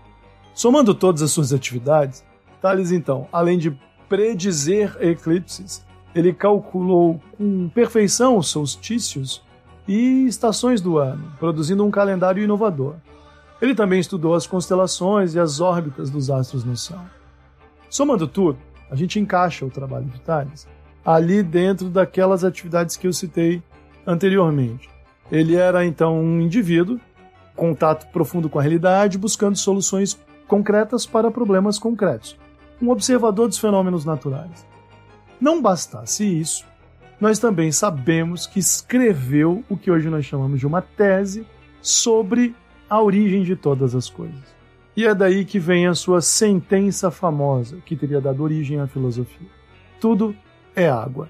Somando 0.53 0.95
todas 0.95 1.21
as 1.21 1.31
suas 1.31 1.51
atividades, 1.51 2.23
Tales, 2.61 2.93
então, 2.93 3.27
além 3.29 3.57
de 3.57 3.77
predizer 4.07 4.95
eclipses, 5.01 5.85
ele 6.13 6.33
calculou 6.33 7.19
com 7.37 7.69
perfeição 7.69 8.37
os 8.37 8.47
solstícios 8.47 9.41
e 9.87 10.25
estações 10.25 10.81
do 10.81 10.97
ano, 10.97 11.31
produzindo 11.39 11.85
um 11.85 11.91
calendário 11.91 12.43
inovador. 12.43 12.95
Ele 13.61 13.75
também 13.75 13.99
estudou 13.99 14.33
as 14.33 14.47
constelações 14.47 15.35
e 15.35 15.39
as 15.39 15.59
órbitas 15.59 16.09
dos 16.09 16.29
astros 16.29 16.63
no 16.63 16.75
céu. 16.75 16.99
Somando 17.89 18.27
tudo, 18.27 18.57
a 18.89 18.95
gente 18.95 19.19
encaixa 19.19 19.65
o 19.65 19.69
trabalho 19.69 20.05
de 20.05 20.19
Tales 20.21 20.67
ali 21.05 21.41
dentro 21.41 21.89
daquelas 21.89 22.43
atividades 22.43 22.95
que 22.95 23.07
eu 23.07 23.13
citei 23.13 23.61
anteriormente. 24.05 24.89
Ele 25.31 25.55
era 25.55 25.85
então 25.85 26.19
um 26.19 26.41
indivíduo, 26.41 26.99
contato 27.55 28.11
profundo 28.11 28.49
com 28.49 28.59
a 28.59 28.61
realidade, 28.61 29.17
buscando 29.17 29.57
soluções 29.57 30.19
concretas 30.47 31.05
para 31.05 31.31
problemas 31.31 31.79
concretos. 31.79 32.37
Um 32.81 32.89
observador 32.89 33.47
dos 33.47 33.57
fenômenos 33.57 34.05
naturais. 34.05 34.70
Não 35.41 35.59
bastasse 35.59 36.23
isso, 36.23 36.63
nós 37.19 37.39
também 37.39 37.71
sabemos 37.71 38.45
que 38.45 38.59
escreveu 38.59 39.63
o 39.67 39.75
que 39.75 39.89
hoje 39.89 40.07
nós 40.07 40.23
chamamos 40.23 40.59
de 40.59 40.67
uma 40.67 40.83
tese 40.83 41.47
sobre 41.81 42.55
a 42.87 43.01
origem 43.01 43.41
de 43.41 43.55
todas 43.55 43.95
as 43.95 44.07
coisas. 44.07 44.55
E 44.95 45.05
é 45.05 45.15
daí 45.15 45.43
que 45.43 45.57
vem 45.57 45.87
a 45.87 45.95
sua 45.95 46.21
sentença 46.21 47.09
famosa, 47.09 47.77
que 47.85 47.95
teria 47.95 48.21
dado 48.21 48.43
origem 48.43 48.79
à 48.79 48.85
filosofia. 48.85 49.47
Tudo 49.99 50.35
é 50.75 50.87
água. 50.87 51.27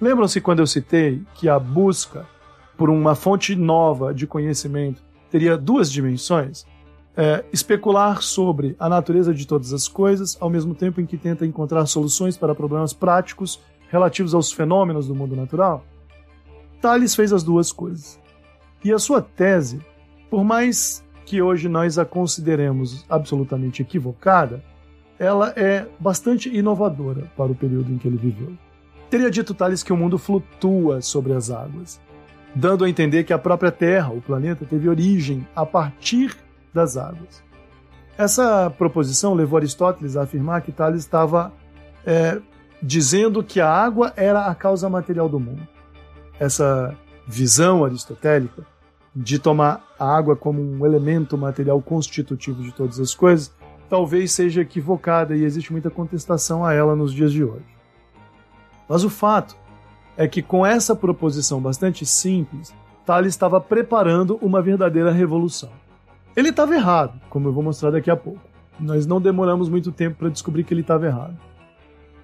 Lembram-se 0.00 0.40
quando 0.40 0.60
eu 0.60 0.66
citei 0.66 1.22
que 1.34 1.46
a 1.46 1.58
busca 1.58 2.26
por 2.74 2.88
uma 2.88 3.14
fonte 3.14 3.54
nova 3.54 4.14
de 4.14 4.26
conhecimento 4.26 5.02
teria 5.30 5.58
duas 5.58 5.92
dimensões? 5.92 6.64
É, 7.20 7.44
especular 7.52 8.22
sobre 8.22 8.74
a 8.78 8.88
natureza 8.88 9.34
de 9.34 9.46
todas 9.46 9.74
as 9.74 9.86
coisas, 9.86 10.38
ao 10.40 10.48
mesmo 10.48 10.74
tempo 10.74 11.02
em 11.02 11.06
que 11.06 11.18
tenta 11.18 11.44
encontrar 11.44 11.84
soluções 11.84 12.38
para 12.38 12.54
problemas 12.54 12.94
práticos 12.94 13.60
relativos 13.90 14.34
aos 14.34 14.50
fenômenos 14.50 15.06
do 15.06 15.14
mundo 15.14 15.36
natural? 15.36 15.84
Tales 16.80 17.14
fez 17.14 17.30
as 17.30 17.42
duas 17.42 17.72
coisas. 17.72 18.18
E 18.82 18.90
a 18.90 18.98
sua 18.98 19.20
tese, 19.20 19.80
por 20.30 20.42
mais 20.42 21.04
que 21.26 21.42
hoje 21.42 21.68
nós 21.68 21.98
a 21.98 22.06
consideremos 22.06 23.04
absolutamente 23.06 23.82
equivocada, 23.82 24.64
ela 25.18 25.52
é 25.56 25.86
bastante 25.98 26.48
inovadora 26.48 27.30
para 27.36 27.52
o 27.52 27.54
período 27.54 27.92
em 27.92 27.98
que 27.98 28.08
ele 28.08 28.16
viveu. 28.16 28.54
Teria 29.10 29.30
dito 29.30 29.52
Tales 29.52 29.82
que 29.82 29.92
o 29.92 29.96
mundo 29.96 30.16
flutua 30.16 31.02
sobre 31.02 31.34
as 31.34 31.50
águas, 31.50 32.00
dando 32.54 32.82
a 32.82 32.88
entender 32.88 33.24
que 33.24 33.32
a 33.34 33.38
própria 33.38 33.70
Terra, 33.70 34.10
o 34.10 34.22
planeta, 34.22 34.64
teve 34.64 34.88
origem 34.88 35.46
a 35.54 35.66
partir 35.66 36.34
das 36.72 36.96
águas. 36.96 37.42
Essa 38.16 38.70
proposição 38.70 39.34
levou 39.34 39.56
Aristóteles 39.56 40.16
a 40.16 40.22
afirmar 40.22 40.62
que 40.62 40.72
Tales 40.72 41.00
estava 41.00 41.52
é, 42.04 42.40
dizendo 42.82 43.42
que 43.42 43.60
a 43.60 43.70
água 43.70 44.12
era 44.16 44.46
a 44.46 44.54
causa 44.54 44.88
material 44.88 45.28
do 45.28 45.40
mundo. 45.40 45.66
Essa 46.38 46.96
visão 47.26 47.84
aristotélica 47.84 48.66
de 49.14 49.38
tomar 49.38 49.84
a 49.98 50.16
água 50.16 50.36
como 50.36 50.60
um 50.60 50.84
elemento 50.84 51.36
material 51.36 51.80
constitutivo 51.80 52.62
de 52.62 52.72
todas 52.72 53.00
as 53.00 53.14
coisas 53.14 53.52
talvez 53.90 54.30
seja 54.30 54.60
equivocada 54.60 55.36
e 55.36 55.44
existe 55.44 55.72
muita 55.72 55.90
contestação 55.90 56.64
a 56.64 56.72
ela 56.72 56.94
nos 56.94 57.12
dias 57.12 57.32
de 57.32 57.42
hoje. 57.42 57.66
Mas 58.88 59.02
o 59.02 59.10
fato 59.10 59.56
é 60.16 60.28
que 60.28 60.40
com 60.40 60.64
essa 60.64 60.94
proposição 60.94 61.60
bastante 61.60 62.06
simples, 62.06 62.72
Tales 63.04 63.34
estava 63.34 63.60
preparando 63.60 64.38
uma 64.40 64.62
verdadeira 64.62 65.10
revolução. 65.10 65.70
Ele 66.36 66.50
estava 66.50 66.74
errado, 66.74 67.20
como 67.28 67.48
eu 67.48 67.52
vou 67.52 67.62
mostrar 67.62 67.90
daqui 67.90 68.10
a 68.10 68.16
pouco. 68.16 68.40
Nós 68.78 69.06
não 69.06 69.20
demoramos 69.20 69.68
muito 69.68 69.92
tempo 69.92 70.16
para 70.18 70.28
descobrir 70.28 70.64
que 70.64 70.72
ele 70.72 70.80
estava 70.80 71.06
errado. 71.06 71.36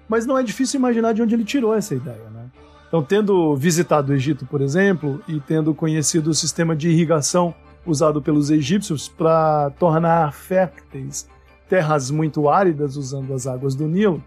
Mas 0.07 0.25
não 0.25 0.37
é 0.37 0.43
difícil 0.43 0.79
imaginar 0.79 1.13
de 1.13 1.21
onde 1.21 1.35
ele 1.35 1.43
tirou 1.43 1.73
essa 1.73 1.93
ideia, 1.93 2.29
né? 2.31 2.45
Então, 2.87 3.03
tendo 3.03 3.55
visitado 3.55 4.11
o 4.11 4.15
Egito, 4.15 4.45
por 4.45 4.61
exemplo, 4.61 5.21
e 5.27 5.41
tendo 5.41 5.73
conhecido 5.75 6.29
o 6.29 6.33
sistema 6.33 6.75
de 6.75 6.89
irrigação 6.89 7.53
usado 7.85 8.21
pelos 8.21 8.49
egípcios 8.49 9.09
para 9.09 9.69
tornar 9.71 10.33
férteis 10.33 11.27
terras 11.67 12.09
muito 12.09 12.49
áridas 12.49 12.95
usando 12.95 13.33
as 13.33 13.45
águas 13.45 13.75
do 13.75 13.87
Nilo, 13.87 14.23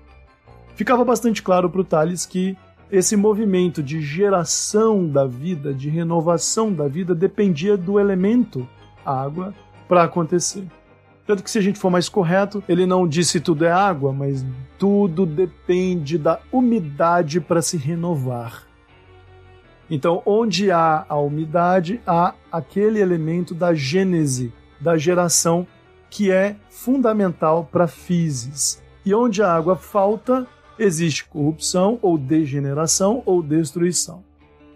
ficava 0.75 1.03
bastante 1.05 1.43
claro 1.43 1.71
para 1.71 1.81
o 1.81 1.85
Tales 1.85 2.27
que 2.27 2.57
esse 2.93 3.17
movimento 3.17 3.83
de 3.83 4.03
geração 4.03 5.09
da 5.09 5.25
vida, 5.25 5.73
de 5.73 5.89
renovação 5.89 6.73
da 6.73 6.87
vida, 6.87 7.15
dependia 7.15 7.77
do 7.77 7.99
elemento 7.99 8.69
água 9.05 9.55
para 9.91 10.05
acontecer. 10.05 10.65
Tanto 11.27 11.43
que, 11.43 11.51
se 11.51 11.59
a 11.59 11.61
gente 11.61 11.81
for 11.81 11.91
mais 11.91 12.09
correto, 12.09 12.63
ele 12.69 12.87
não 12.87 13.09
disse 13.09 13.41
tudo 13.41 13.65
é 13.65 13.73
água, 13.73 14.13
mas 14.13 14.47
tudo 14.79 15.27
depende 15.27 16.17
da 16.17 16.39
umidade 16.53 17.41
para 17.41 17.61
se 17.61 17.77
renovar. 17.77 18.69
Então, 19.91 20.23
onde 20.25 20.71
há 20.71 21.05
a 21.09 21.19
umidade, 21.19 22.01
há 22.07 22.35
aquele 22.53 23.01
elemento 23.01 23.53
da 23.53 23.75
gênese, 23.75 24.53
da 24.81 24.97
geração, 24.97 25.67
que 26.09 26.31
é 26.31 26.55
fundamental 26.69 27.69
para 27.71 27.89
physis. 27.89 28.81
E 29.05 29.13
onde 29.13 29.43
a 29.43 29.53
água 29.53 29.75
falta, 29.75 30.47
existe 30.79 31.25
corrupção 31.25 31.99
ou 32.01 32.17
degeneração 32.17 33.25
ou 33.27 33.43
destruição. 33.43 34.23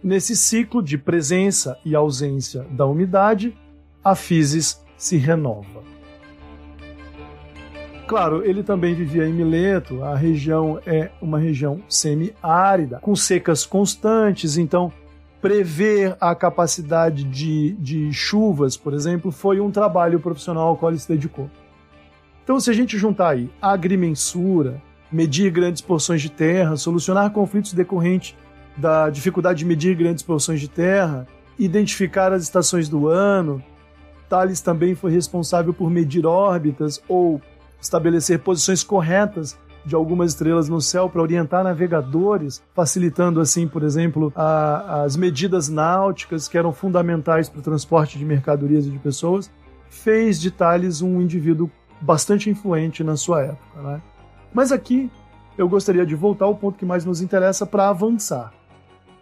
Nesse 0.03 0.35
ciclo 0.35 0.83
de 0.83 0.99
presença 0.99 1.79
e 1.85 1.95
ausência 1.95 2.67
da 2.73 2.85
umidade, 2.85 3.57
a 4.03 4.17
physis 4.17 4.84
se 5.05 5.19
renova. 5.19 5.83
Claro, 8.07 8.43
ele 8.43 8.63
também 8.63 8.95
vivia 8.95 9.27
em 9.27 9.35
Mileto, 9.35 10.03
a 10.03 10.17
região 10.17 10.81
é 10.87 11.11
uma 11.21 11.39
região 11.39 11.83
semi-árida, 11.91 13.01
com 13.01 13.15
secas 13.15 13.67
constantes, 13.67 14.57
então 14.57 14.91
prever 15.43 16.17
a 16.19 16.35
capacidade 16.35 17.23
de, 17.23 17.73
de 17.73 18.11
chuvas, 18.15 18.79
por 18.79 18.95
exemplo, 18.95 19.31
foi 19.31 19.61
um 19.61 19.71
trabalho 19.71 20.19
profissional 20.19 20.69
ao 20.69 20.77
qual 20.79 20.91
ele 20.91 20.99
se 20.99 21.09
dedicou. 21.09 21.51
Então, 22.43 22.59
se 22.59 22.71
a 22.71 22.75
gente 22.75 22.97
juntar 22.97 23.31
aí 23.31 23.51
agrimensura, 23.61 24.81
medir 25.13 25.51
grandes 25.51 25.83
porções 25.83 26.23
de 26.23 26.31
terra, 26.31 26.79
solucionar 26.79 27.31
conflitos 27.31 27.75
decorrentes 27.75 28.35
da 28.75 29.11
dificuldade 29.11 29.59
de 29.59 29.65
medir 29.67 29.95
grandes 29.95 30.23
porções 30.23 30.61
de 30.61 30.69
terra, 30.69 31.27
identificar 31.59 32.33
as 32.33 32.43
estações 32.43 32.89
do 32.89 33.07
ano, 33.07 33.63
Thales 34.29 34.61
também 34.61 34.95
foi 34.95 35.13
responsável 35.13 35.73
por 35.73 35.91
medir 35.91 36.27
órbitas 36.27 37.01
ou 37.09 37.41
estabelecer 37.81 38.39
posições 38.41 38.83
corretas 38.83 39.57
de 39.85 39.95
algumas 39.95 40.33
estrelas 40.33 40.69
no 40.69 40.81
céu 40.81 41.11
para 41.11 41.21
orientar 41.21 41.63
navegadores, 41.63 42.63
facilitando 42.75 43.41
assim, 43.41 43.69
por 43.69 43.83
exemplo, 43.83 44.33
a, 44.35 45.03
as 45.03 45.17
medidas 45.17 45.69
náuticas 45.69 46.49
que 46.49 46.57
eram 46.57 46.73
fundamentais 46.73 47.49
para 47.49 47.61
o 47.61 47.63
transporte 47.63 48.19
de 48.19 48.25
mercadorias 48.25 48.87
e 48.87 48.91
de 48.91 48.99
pessoas, 48.99 49.51
fez 49.89 50.41
de 50.41 50.51
Thales 50.51 51.03
um 51.03 51.21
indivíduo 51.21 51.71
bastante 52.01 52.49
influente 52.49 53.05
na 53.05 53.17
sua 53.17 53.43
época. 53.43 53.83
Né? 53.83 54.03
Mas 54.53 54.73
aqui 54.73 55.11
eu 55.57 55.69
gostaria 55.69 56.05
de 56.05 56.15
voltar 56.15 56.47
ao 56.47 56.55
ponto 56.55 56.79
que 56.79 56.85
mais 56.85 57.05
nos 57.05 57.21
interessa 57.21 57.67
para 57.67 57.89
avançar. 57.89 58.53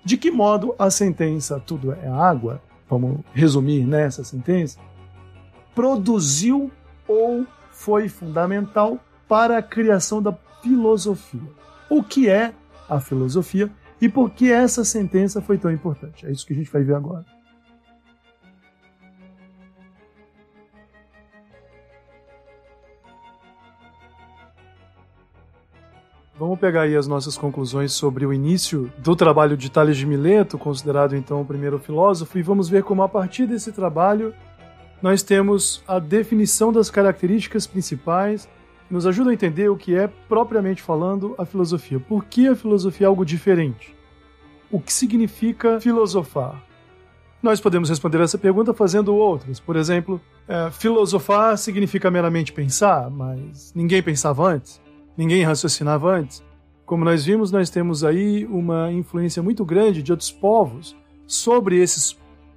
De 0.04 0.16
que 0.16 0.30
modo 0.30 0.74
a 0.78 0.90
sentença 0.90 1.60
tudo 1.60 1.92
é 1.92 2.08
água, 2.08 2.60
vamos 2.88 3.20
resumir 3.32 3.84
nessa 3.84 4.24
sentença, 4.24 4.78
produziu 5.74 6.70
ou 7.06 7.46
foi 7.70 8.08
fundamental 8.08 8.98
para 9.28 9.58
a 9.58 9.62
criação 9.62 10.22
da 10.22 10.32
filosofia. 10.62 11.40
O 11.88 12.02
que 12.02 12.28
é 12.28 12.54
a 12.88 13.00
filosofia 13.00 13.70
e 14.00 14.08
por 14.08 14.30
que 14.30 14.50
essa 14.50 14.84
sentença 14.84 15.40
foi 15.40 15.58
tão 15.58 15.70
importante? 15.70 16.26
É 16.26 16.30
isso 16.30 16.46
que 16.46 16.52
a 16.52 16.56
gente 16.56 16.70
vai 16.70 16.82
ver 16.82 16.94
agora. 16.94 17.24
Vamos 26.42 26.58
pegar 26.58 26.82
aí 26.82 26.96
as 26.96 27.06
nossas 27.06 27.38
conclusões 27.38 27.92
sobre 27.92 28.26
o 28.26 28.32
início 28.32 28.92
do 28.98 29.14
trabalho 29.14 29.56
de 29.56 29.70
Tales 29.70 29.96
de 29.96 30.04
Mileto, 30.04 30.58
considerado 30.58 31.14
então 31.14 31.40
o 31.40 31.44
primeiro 31.44 31.78
filósofo, 31.78 32.36
e 32.36 32.42
vamos 32.42 32.68
ver 32.68 32.82
como 32.82 33.00
a 33.04 33.08
partir 33.08 33.46
desse 33.46 33.70
trabalho 33.70 34.34
nós 35.02 35.22
temos 35.22 35.82
a 35.86 35.98
definição 35.98 36.72
das 36.72 36.88
características 36.88 37.66
principais, 37.66 38.48
que 38.86 38.94
nos 38.94 39.04
ajuda 39.04 39.30
a 39.30 39.34
entender 39.34 39.68
o 39.68 39.76
que 39.76 39.96
é, 39.96 40.06
propriamente 40.06 40.80
falando, 40.80 41.34
a 41.36 41.44
filosofia. 41.44 41.98
Por 41.98 42.24
que 42.24 42.46
a 42.46 42.54
filosofia 42.54 43.06
é 43.06 43.08
algo 43.08 43.24
diferente? 43.24 43.96
O 44.70 44.80
que 44.80 44.92
significa 44.92 45.80
filosofar? 45.80 46.62
Nós 47.42 47.60
podemos 47.60 47.88
responder 47.88 48.20
essa 48.20 48.38
pergunta 48.38 48.72
fazendo 48.72 49.12
outras. 49.14 49.58
Por 49.58 49.74
exemplo, 49.74 50.20
é, 50.46 50.70
filosofar 50.70 51.58
significa 51.58 52.08
meramente 52.08 52.52
pensar, 52.52 53.10
mas 53.10 53.72
ninguém 53.74 54.00
pensava 54.00 54.46
antes, 54.46 54.80
ninguém 55.16 55.42
raciocinava 55.42 56.14
antes. 56.14 56.44
Como 56.86 57.04
nós 57.04 57.24
vimos, 57.24 57.50
nós 57.50 57.68
temos 57.70 58.04
aí 58.04 58.46
uma 58.46 58.92
influência 58.92 59.42
muito 59.42 59.64
grande 59.64 60.02
de 60.02 60.12
outros 60.12 60.30
povos 60.30 60.96
sobre 61.26 61.80
esses 61.80 62.12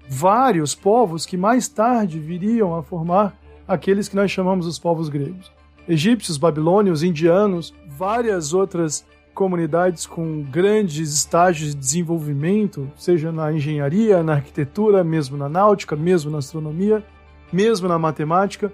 vários 0.08 0.76
povos 0.76 1.26
que 1.26 1.38
mais 1.38 1.68
tarde 1.68 2.20
viriam 2.20 2.76
a 2.76 2.84
formar 2.84 3.38
aqueles 3.68 4.08
que 4.08 4.16
nós 4.16 4.32
chamamos 4.32 4.68
os 4.68 4.78
povos 4.78 5.10
gregos. 5.10 5.52
Egípcios, 5.88 6.38
babilônios, 6.38 7.04
indianos, 7.04 7.74
várias 7.88 8.54
outras 8.54 9.06
comunidades 9.34 10.06
com 10.06 10.44
grandes 10.44 11.14
estágios 11.14 11.72
de 11.72 11.76
desenvolvimento, 11.76 12.90
seja 12.96 13.32
na 13.32 13.52
engenharia, 13.52 14.24
na 14.24 14.34
arquitetura, 14.34 15.04
mesmo 15.04 15.38
na 15.38 15.50
náutica, 15.50 15.96
mesmo 15.96 16.32
na 16.32 16.38
astronomia, 16.38 17.04
mesmo 17.52 17.88
na 17.88 18.00
matemática. 18.00 18.72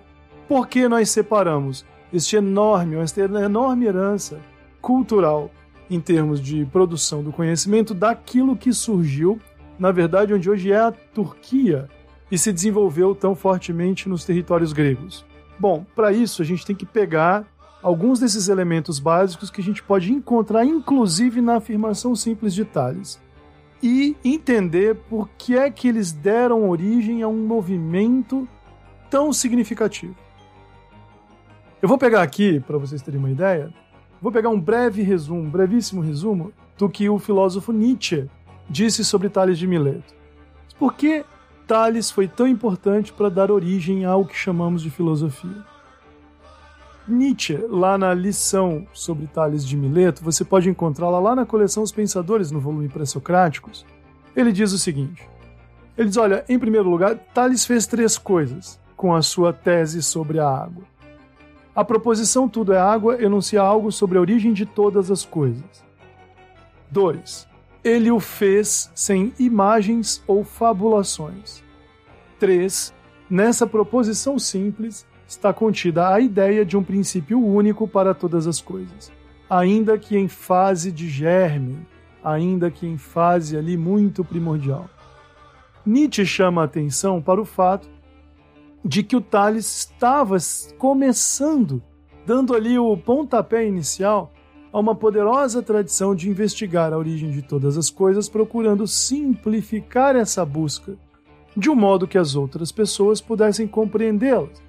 Por 0.47 0.67
que 0.67 0.87
nós 0.87 1.09
separamos 1.09 1.85
este 2.13 2.35
enorme, 2.35 2.95
esta 2.97 3.21
enorme 3.21 3.85
herança 3.85 4.39
cultural 4.81 5.49
em 5.89 5.99
termos 5.99 6.39
de 6.39 6.65
produção 6.65 7.21
do 7.21 7.33
conhecimento 7.33 7.93
daquilo 7.93 8.55
que 8.55 8.71
surgiu, 8.71 9.39
na 9.81 9.91
verdade, 9.91 10.31
onde 10.31 10.47
hoje 10.47 10.71
é 10.71 10.79
a 10.79 10.91
Turquia 10.91 11.89
e 12.31 12.37
se 12.37 12.53
desenvolveu 12.53 13.15
tão 13.15 13.33
fortemente 13.33 14.07
nos 14.07 14.23
territórios 14.23 14.73
gregos? 14.73 15.25
Bom, 15.57 15.83
para 15.95 16.11
isso 16.11 16.43
a 16.43 16.45
gente 16.45 16.63
tem 16.63 16.75
que 16.75 16.85
pegar 16.85 17.47
alguns 17.81 18.19
desses 18.19 18.47
elementos 18.47 18.99
básicos 18.99 19.49
que 19.49 19.59
a 19.59 19.63
gente 19.63 19.81
pode 19.81 20.13
encontrar, 20.13 20.63
inclusive 20.65 21.41
na 21.41 21.55
afirmação 21.55 22.15
simples 22.15 22.53
de 22.53 22.63
Tales, 22.63 23.19
e 23.81 24.15
entender 24.23 24.97
por 25.09 25.27
que 25.29 25.57
é 25.57 25.71
que 25.71 25.87
eles 25.87 26.11
deram 26.11 26.69
origem 26.69 27.23
a 27.23 27.27
um 27.27 27.43
movimento 27.47 28.47
tão 29.09 29.33
significativo. 29.33 30.15
Eu 31.81 31.89
vou 31.89 31.97
pegar 31.97 32.21
aqui, 32.21 32.59
para 32.59 32.77
vocês 32.77 33.01
terem 33.01 33.19
uma 33.19 33.31
ideia, 33.31 33.73
vou 34.21 34.31
pegar 34.31 34.49
um 34.49 34.61
breve 34.61 35.01
resumo, 35.01 35.41
um 35.41 35.49
brevíssimo 35.49 36.01
resumo 36.01 36.53
do 36.77 36.87
que 36.87 37.09
o 37.09 37.17
filósofo 37.17 37.71
Nietzsche 37.71 38.29
disse 38.71 39.03
sobre 39.03 39.29
Tales 39.29 39.59
de 39.59 39.67
Mileto. 39.67 40.15
Por 40.79 40.93
que 40.93 41.25
Tales 41.67 42.09
foi 42.09 42.27
tão 42.27 42.47
importante 42.47 43.11
para 43.11 43.29
dar 43.29 43.51
origem 43.51 44.05
ao 44.05 44.25
que 44.25 44.35
chamamos 44.35 44.81
de 44.81 44.89
filosofia? 44.89 45.65
Nietzsche, 47.07 47.57
lá 47.69 47.97
na 47.97 48.13
lição 48.13 48.87
sobre 48.93 49.27
Tales 49.27 49.67
de 49.67 49.75
Mileto, 49.75 50.23
você 50.23 50.45
pode 50.45 50.69
encontrá-la 50.69 51.19
lá 51.19 51.35
na 51.35 51.45
coleção 51.45 51.83
Os 51.83 51.91
Pensadores, 51.91 52.49
no 52.49 52.59
volume 52.61 52.87
Pré-Socráticos. 52.87 53.85
Ele 54.35 54.53
diz 54.53 54.71
o 54.71 54.79
seguinte: 54.79 55.27
ele 55.97 56.07
diz, 56.07 56.17
olha, 56.17 56.45
em 56.47 56.57
primeiro 56.57 56.89
lugar, 56.89 57.15
Tales 57.33 57.65
fez 57.65 57.85
três 57.85 58.17
coisas 58.17 58.79
com 58.95 59.13
a 59.13 59.21
sua 59.21 59.51
tese 59.51 60.01
sobre 60.01 60.39
a 60.39 60.47
água. 60.47 60.83
A 61.75 61.83
proposição 61.83 62.47
Tudo 62.47 62.73
é 62.73 62.79
Água 62.79 63.21
enuncia 63.21 63.61
algo 63.61 63.91
sobre 63.91 64.17
a 64.17 64.21
origem 64.21 64.53
de 64.53 64.65
todas 64.65 65.11
as 65.11 65.25
coisas. 65.25 65.83
2. 66.89 67.50
Ele 67.83 68.11
o 68.11 68.19
fez 68.19 68.91
sem 68.93 69.33
imagens 69.39 70.23
ou 70.27 70.43
fabulações. 70.43 71.63
3. 72.39 72.93
Nessa 73.29 73.65
proposição 73.65 74.37
simples, 74.37 75.05
está 75.27 75.53
contida 75.53 76.13
a 76.13 76.19
ideia 76.19 76.65
de 76.65 76.77
um 76.77 76.83
princípio 76.83 77.43
único 77.43 77.87
para 77.87 78.13
todas 78.13 78.45
as 78.45 78.61
coisas, 78.61 79.11
ainda 79.49 79.97
que 79.97 80.17
em 80.17 80.27
fase 80.27 80.91
de 80.91 81.09
germe, 81.09 81.87
ainda 82.23 82.69
que 82.69 82.85
em 82.85 82.97
fase 82.97 83.57
ali 83.57 83.77
muito 83.77 84.23
primordial. 84.23 84.89
Nietzsche 85.85 86.25
chama 86.25 86.61
a 86.61 86.65
atenção 86.65 87.21
para 87.21 87.41
o 87.41 87.45
fato 87.45 87.89
de 88.83 89.01
que 89.01 89.15
o 89.15 89.21
Tales 89.21 89.65
estava 89.79 90.37
começando, 90.77 91.81
dando 92.25 92.53
ali 92.53 92.77
o 92.77 92.95
pontapé 92.97 93.65
inicial 93.65 94.31
a 94.71 94.79
uma 94.79 94.95
poderosa 94.95 95.61
tradição 95.61 96.15
de 96.15 96.29
investigar 96.29 96.93
a 96.93 96.97
origem 96.97 97.31
de 97.31 97.41
todas 97.41 97.77
as 97.77 97.89
coisas, 97.89 98.29
procurando 98.29 98.87
simplificar 98.87 100.15
essa 100.15 100.45
busca 100.45 100.93
de 101.55 101.69
um 101.69 101.75
modo 101.75 102.07
que 102.07 102.17
as 102.17 102.35
outras 102.35 102.71
pessoas 102.71 103.19
pudessem 103.19 103.67
compreendê-las 103.67 104.61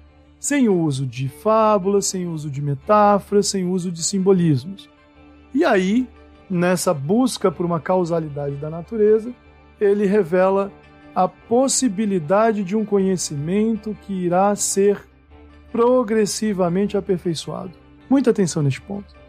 sem 0.43 0.67
o 0.67 0.77
uso 0.77 1.05
de 1.05 1.29
fábulas, 1.29 2.07
sem 2.07 2.27
o 2.27 2.33
uso 2.33 2.49
de 2.51 2.61
metáforas, 2.61 3.47
sem 3.47 3.63
o 3.63 3.71
uso 3.71 3.89
de 3.89 4.03
simbolismos. 4.03 4.89
E 5.53 5.63
aí, 5.63 6.05
nessa 6.49 6.93
busca 6.93 7.49
por 7.49 7.65
uma 7.65 7.79
causalidade 7.79 8.57
da 8.57 8.69
natureza, 8.69 9.33
ele 9.79 10.05
revela 10.05 10.69
a 11.15 11.29
possibilidade 11.29 12.61
de 12.61 12.75
um 12.75 12.83
conhecimento 12.83 13.95
que 14.01 14.11
irá 14.11 14.53
ser 14.53 15.07
progressivamente 15.71 16.97
aperfeiçoado. 16.97 17.71
Muita 18.09 18.31
atenção 18.31 18.61
neste 18.61 18.81
ponto. 18.81 19.22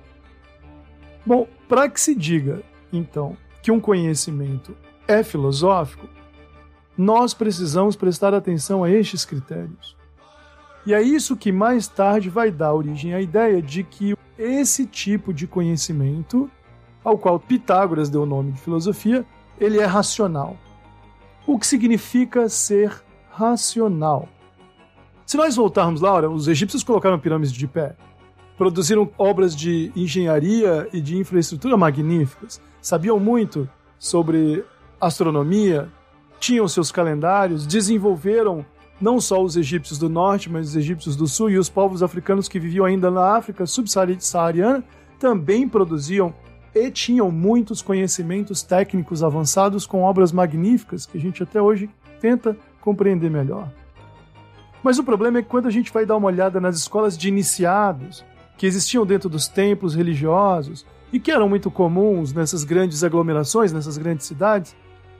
Bom, 1.27 1.49
para 1.69 1.89
que 1.89 2.01
se 2.01 2.15
diga, 2.15 2.63
então, 2.93 3.37
que 3.63 3.71
um 3.71 3.81
conhecimento 3.81 4.77
é 5.09 5.23
filosófico, 5.23 6.07
nós 6.97 7.35
precisamos 7.35 7.97
prestar 7.97 8.35
atenção 8.35 8.85
a 8.85 8.91
estes 8.91 9.25
critérios. 9.25 9.97
E 10.87 10.93
é 10.93 11.01
isso 11.01 11.37
que 11.37 11.51
mais 11.51 11.89
tarde 11.89 12.29
vai 12.29 12.51
dar 12.51 12.75
origem 12.75 13.15
à 13.15 13.21
ideia 13.21 13.63
de 13.63 13.83
que 13.83 14.15
esse 14.39 14.85
tipo 14.85 15.33
de 15.33 15.47
conhecimento, 15.47 16.51
ao 17.03 17.17
qual 17.17 17.41
Pitágoras 17.41 18.11
deu 18.11 18.23
o 18.23 18.27
nome 18.27 18.53
de 18.53 18.61
filosofia, 18.61 19.25
ele 19.59 19.79
é 19.79 19.85
racional. 19.85 20.59
O 21.47 21.59
que 21.59 21.67
significa 21.67 22.49
ser 22.49 23.03
racional? 23.31 24.29
Se 25.25 25.39
nós 25.39 25.57
voltarmos 25.57 26.03
lá, 26.03 26.21
os 26.29 26.49
egípcios 26.49 26.85
colocaram 26.85 27.19
pirâmides 27.19 27.53
de 27.53 27.67
pé, 27.67 27.97
produziram 28.57 29.11
obras 29.19 29.55
de 29.55 29.91
engenharia 29.97 30.89
e 30.93 31.01
de 31.01 31.17
infraestrutura 31.17 31.77
magníficas, 31.77 32.61
sabiam 32.81 33.19
muito 33.19 33.69
sobre 33.99 34.65
astronomia, 35.01 35.89
tinham 36.39 36.69
seus 36.69 36.93
calendários, 36.93 37.67
desenvolveram 37.67 38.65
não 39.01 39.21
só 39.21 39.43
os 39.43 39.57
egípcios 39.57 39.99
do 39.99 40.09
norte, 40.09 40.51
mas 40.51 40.69
os 40.69 40.77
egípcios 40.77 41.17
do 41.17 41.27
sul 41.27 41.51
e 41.51 41.59
os 41.59 41.69
povos 41.69 42.03
africanos 42.03 42.49
que 42.49 42.61
viviam 42.61 42.85
ainda 42.85 43.11
na 43.11 43.37
África 43.37 43.67
subsaariana 43.67 44.85
também 45.19 45.69
produziam 45.69 46.33
e 46.75 46.91
tinham 46.91 47.31
muitos 47.31 47.81
conhecimentos 47.83 48.63
técnicos 48.63 49.23
avançados 49.23 49.87
com 49.87 50.03
obras 50.03 50.33
magníficas 50.33 51.07
que 51.07 51.19
a 51.19 51.21
gente 51.21 51.43
até 51.43 51.61
hoje 51.61 51.89
tenta 52.21 52.57
compreender 52.81 53.31
melhor. 53.31 53.71
Mas 54.83 54.99
o 54.99 55.05
problema 55.05 55.39
é 55.39 55.43
que 55.43 55.49
quando 55.49 55.67
a 55.67 55.71
gente 55.71 55.93
vai 55.93 56.05
dar 56.05 56.17
uma 56.17 56.27
olhada 56.27 56.61
nas 56.61 56.77
escolas 56.77 57.17
de 57.17 57.29
iniciados 57.29 58.25
que 58.57 58.67
existiam 58.67 59.05
dentro 59.05 59.29
dos 59.29 59.49
templos 59.49 59.95
religiosos 59.95 60.87
e 61.13 61.21
que 61.21 61.31
eram 61.31 61.49
muito 61.49 61.71
comuns 61.71 62.33
nessas 62.33 62.65
grandes 62.65 63.05
aglomerações, 63.05 63.73
nessas 63.73 63.97
grandes 63.99 64.27
cidades, 64.27 64.75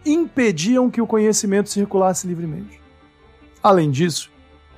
impediam 0.05 0.91
que 0.91 1.01
o 1.01 1.07
conhecimento 1.07 1.71
circulasse 1.71 2.27
livremente. 2.27 2.81
Além 3.63 3.91
disso, 3.91 4.31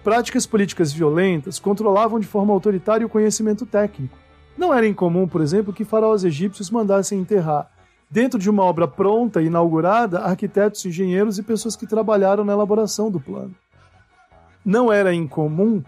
práticas 0.04 0.46
políticas 0.46 0.92
violentas 0.92 1.58
controlavam 1.58 2.20
de 2.20 2.26
forma 2.26 2.52
autoritária 2.52 3.06
o 3.06 3.10
conhecimento 3.10 3.66
técnico. 3.66 4.16
Não 4.56 4.72
era 4.72 4.86
incomum, 4.86 5.26
por 5.26 5.40
exemplo, 5.40 5.72
que 5.72 5.84
faraós 5.84 6.24
egípcios 6.24 6.70
mandassem 6.70 7.18
enterrar, 7.18 7.70
dentro 8.10 8.38
de 8.38 8.48
uma 8.48 8.62
obra 8.62 8.86
pronta 8.86 9.42
e 9.42 9.46
inaugurada, 9.46 10.20
arquitetos, 10.20 10.84
engenheiros 10.86 11.38
e 11.38 11.42
pessoas 11.42 11.74
que 11.74 11.86
trabalharam 11.86 12.44
na 12.44 12.52
elaboração 12.52 13.10
do 13.10 13.20
plano. 13.20 13.54
Não 14.64 14.92
era 14.92 15.14
incomum 15.14 15.82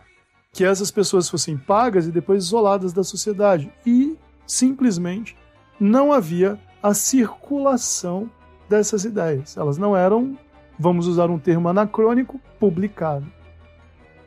que 0.53 0.65
essas 0.65 0.91
pessoas 0.91 1.29
fossem 1.29 1.57
pagas 1.57 2.07
e 2.07 2.13
depois 2.13 2.45
isoladas 2.45 2.93
da 2.93 3.05
sociedade, 3.05 3.73
e 3.87 4.17
simplesmente 4.47 5.37
não 5.79 6.13
havia 6.13 6.59
a 6.83 6.95
circulação 6.95 8.31
dessas 8.69 9.05
ideias. 9.05 9.57
Elas 9.57 9.79
não 9.79 9.97
eram 9.97 10.37
vamos 10.79 11.07
usar 11.07 11.29
um 11.31 11.39
termo 11.39 11.69
anacrônico, 11.69 12.41
publicado. 12.61 13.27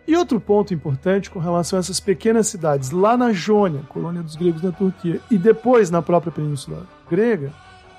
E 0.08 0.16
outro 0.16 0.42
ponto 0.42 0.74
importante 0.74 1.30
com 1.30 1.40
relação 1.40 1.78
a 1.78 1.80
essas 1.80 2.00
pequenas 2.00 2.48
cidades, 2.48 2.92
lá 2.92 3.16
na 3.16 3.32
Jônia, 3.32 3.84
colônia 3.88 4.22
dos 4.22 4.36
gregos 4.36 4.62
na 4.62 4.72
Turquia, 4.72 5.22
e 5.30 5.38
depois 5.38 5.90
na 5.90 6.02
própria 6.02 6.32
península 6.32 6.86
grega, 7.10 7.54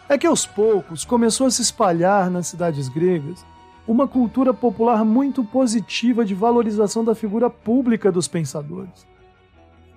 é 0.08 0.18
que 0.18 0.26
aos 0.26 0.44
poucos 0.44 1.04
começou 1.04 1.46
a 1.46 1.50
se 1.50 1.62
espalhar 1.62 2.30
nas 2.30 2.48
cidades 2.48 2.88
gregas 2.88 3.44
uma 3.92 4.08
cultura 4.08 4.54
popular 4.54 5.04
muito 5.04 5.44
positiva 5.44 6.24
de 6.24 6.34
valorização 6.34 7.04
da 7.04 7.14
figura 7.14 7.50
pública 7.50 8.10
dos 8.10 8.26
pensadores. 8.26 9.06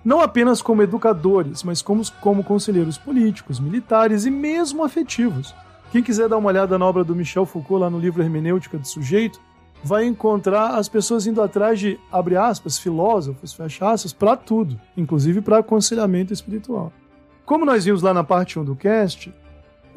não 0.04 0.20
apenas 0.20 0.62
como 0.62 0.82
educadores, 0.82 1.64
mas 1.64 1.82
como, 1.82 2.02
como 2.20 2.44
conselheiros 2.44 2.96
políticos, 2.96 3.58
militares 3.58 4.24
e 4.24 4.30
mesmo 4.30 4.84
afetivos. 4.84 5.52
Quem 5.90 6.02
quiser 6.02 6.28
dar 6.28 6.36
uma 6.36 6.48
olhada 6.48 6.78
na 6.78 6.84
obra 6.84 7.02
do 7.02 7.16
Michel 7.16 7.44
Foucault 7.46 7.80
lá 7.80 7.90
no 7.90 7.98
livro 7.98 8.22
Hermenêutica 8.22 8.78
do 8.78 8.86
Sujeito, 8.86 9.40
vai 9.82 10.04
encontrar 10.04 10.76
as 10.76 10.88
pessoas 10.88 11.26
indo 11.26 11.42
atrás 11.42 11.80
de, 11.80 11.98
abre 12.12 12.36
aspas, 12.36 12.78
filósofos, 12.78 13.52
fecha 13.52 13.90
aspas, 13.90 14.12
para 14.12 14.36
tudo, 14.36 14.78
inclusive 14.96 15.40
para 15.40 15.58
aconselhamento 15.58 16.32
espiritual. 16.32 16.92
Como 17.44 17.64
nós 17.64 17.84
vimos 17.84 18.02
lá 18.02 18.14
na 18.14 18.22
parte 18.22 18.58
1 18.58 18.64
do 18.64 18.76
cast, 18.76 19.34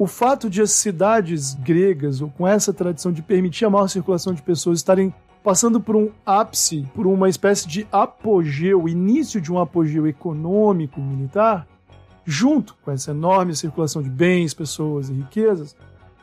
o 0.00 0.06
fato 0.06 0.48
de 0.48 0.62
as 0.62 0.70
cidades 0.70 1.52
gregas, 1.52 2.22
ou 2.22 2.30
com 2.30 2.48
essa 2.48 2.72
tradição 2.72 3.12
de 3.12 3.20
permitir 3.20 3.66
a 3.66 3.70
maior 3.70 3.86
circulação 3.86 4.32
de 4.32 4.40
pessoas, 4.40 4.78
estarem 4.78 5.12
passando 5.44 5.78
por 5.78 5.94
um 5.94 6.08
ápice, 6.24 6.88
por 6.94 7.06
uma 7.06 7.28
espécie 7.28 7.68
de 7.68 7.86
apogeu, 7.92 8.88
início 8.88 9.42
de 9.42 9.52
um 9.52 9.58
apogeu 9.58 10.06
econômico 10.06 11.02
militar, 11.02 11.68
junto 12.24 12.74
com 12.82 12.90
essa 12.90 13.10
enorme 13.10 13.54
circulação 13.54 14.02
de 14.02 14.08
bens, 14.08 14.54
pessoas 14.54 15.10
e 15.10 15.12
riquezas, 15.12 15.76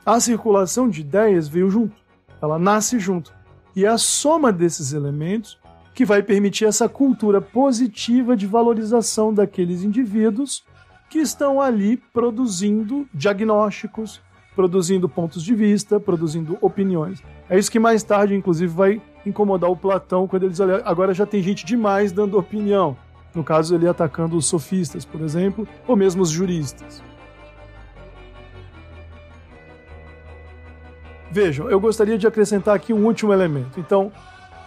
a 0.03 0.19
circulação 0.19 0.89
de 0.89 1.01
ideias 1.01 1.47
veio 1.47 1.69
junto. 1.69 1.95
Ela 2.41 2.57
nasce 2.57 2.97
junto. 2.97 3.31
E 3.75 3.85
é 3.85 3.89
a 3.89 3.97
soma 3.99 4.51
desses 4.51 4.91
elementos 4.91 5.59
que 5.93 6.03
vai 6.03 6.23
permitir 6.23 6.65
essa 6.65 6.89
cultura 6.89 7.39
positiva 7.39 8.35
de 8.35 8.47
valorização 8.47 9.31
daqueles 9.31 9.83
indivíduos 9.83 10.63
que 11.09 11.19
estão 11.19 11.61
ali 11.61 11.97
produzindo 11.97 13.07
diagnósticos, 13.13 14.21
produzindo 14.55 15.07
pontos 15.07 15.43
de 15.43 15.53
vista, 15.53 15.99
produzindo 15.99 16.57
opiniões. 16.61 17.23
É 17.49 17.57
isso 17.57 17.71
que 17.71 17.79
mais 17.79 18.03
tarde, 18.03 18.35
inclusive, 18.35 18.73
vai 18.73 19.01
incomodar 19.25 19.69
o 19.69 19.77
Platão 19.77 20.27
quando 20.27 20.43
ele 20.43 20.51
diz: 20.51 20.59
olha, 20.59 20.81
agora 20.83 21.13
já 21.13 21.25
tem 21.25 21.41
gente 21.41 21.65
demais 21.65 22.11
dando 22.11 22.37
opinião. 22.37 22.97
No 23.35 23.43
caso, 23.43 23.75
ele 23.75 23.87
atacando 23.87 24.35
os 24.35 24.47
sofistas, 24.47 25.05
por 25.05 25.21
exemplo, 25.21 25.67
ou 25.87 25.95
mesmo 25.95 26.23
os 26.23 26.29
juristas. 26.29 27.03
Vejam, 31.29 31.69
eu 31.69 31.79
gostaria 31.79 32.17
de 32.17 32.25
acrescentar 32.25 32.75
aqui 32.75 32.93
um 32.93 33.05
último 33.05 33.31
elemento. 33.31 33.79
Então, 33.79 34.11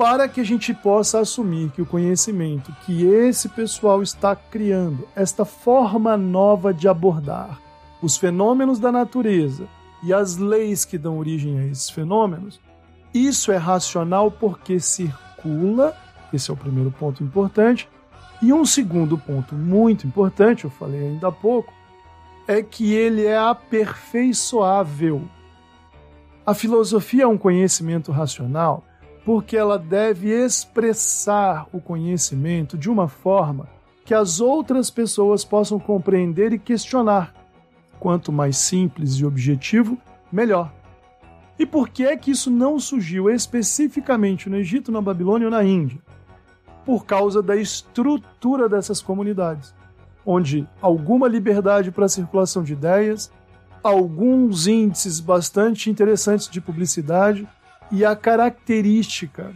para 0.01 0.27
que 0.27 0.41
a 0.41 0.45
gente 0.45 0.73
possa 0.73 1.21
assumir 1.21 1.69
que 1.73 1.83
o 1.83 1.87
conhecimento 1.87 2.75
que 2.87 3.05
esse 3.05 3.51
pessoal 3.51 4.03
está 4.03 4.35
criando, 4.35 5.07
esta 5.15 5.45
forma 5.45 6.17
nova 6.17 6.73
de 6.73 6.89
abordar 6.89 7.61
os 8.01 8.17
fenômenos 8.17 8.79
da 8.79 8.91
natureza, 8.91 9.69
e 10.03 10.15
as 10.15 10.39
leis 10.39 10.87
que 10.87 10.97
dão 10.97 11.19
origem 11.19 11.59
a 11.59 11.67
esses 11.67 11.91
fenômenos, 11.91 12.59
isso 13.13 13.53
é 13.53 13.59
racional 13.59 14.31
porque 14.31 14.81
circula, 14.81 15.95
esse 16.33 16.51
é 16.51 16.55
o 16.55 16.57
primeiro 16.57 16.91
ponto 16.91 17.23
importante, 17.23 17.87
e 18.41 18.55
um 18.55 18.65
segundo 18.65 19.19
ponto 19.19 19.55
muito 19.55 20.07
importante, 20.07 20.65
eu 20.65 20.71
falei 20.71 21.09
ainda 21.09 21.29
há 21.29 21.33
pouco, 21.33 21.75
é 22.49 22.63
que 22.63 22.95
ele 22.95 23.27
é 23.27 23.37
aperfeiçoável. 23.37 25.29
A 26.47 26.55
filosofia 26.55 27.25
é 27.25 27.27
um 27.27 27.37
conhecimento 27.37 28.11
racional 28.11 28.83
porque 29.33 29.57
ela 29.57 29.79
deve 29.79 30.29
expressar 30.29 31.69
o 31.73 31.81
conhecimento 31.81 32.77
de 32.77 32.91
uma 32.91 33.07
forma 33.07 33.69
que 34.05 34.13
as 34.13 34.41
outras 34.41 34.91
pessoas 34.91 35.45
possam 35.45 35.79
compreender 35.79 36.53
e 36.53 36.59
questionar. 36.59 37.33
Quanto 38.01 38.33
mais 38.33 38.57
simples 38.57 39.15
e 39.15 39.25
objetivo, 39.25 39.97
melhor. 40.33 40.75
E 41.57 41.65
por 41.65 41.91
que 41.91 42.05
é 42.05 42.17
que 42.17 42.33
isso 42.33 42.51
não 42.51 42.81
surgiu 42.81 43.31
especificamente 43.31 44.51
no 44.51 44.57
Egito, 44.57 44.91
na 44.91 45.01
Babilônia 45.01 45.47
ou 45.47 45.53
na 45.53 45.63
Índia? 45.63 46.01
Por 46.85 47.07
causa 47.07 47.41
da 47.41 47.55
estrutura 47.55 48.69
dessas 48.69 49.01
comunidades, 49.01 49.73
onde 50.27 50.67
alguma 50.83 51.29
liberdade 51.29 51.93
para 51.93 52.07
a 52.07 52.09
circulação 52.09 52.65
de 52.65 52.73
ideias, 52.73 53.31
alguns 53.81 54.67
índices 54.67 55.21
bastante 55.21 55.89
interessantes 55.89 56.49
de 56.49 56.61
publicidade 56.61 57.47
e 57.91 58.05
a 58.05 58.15
característica 58.15 59.53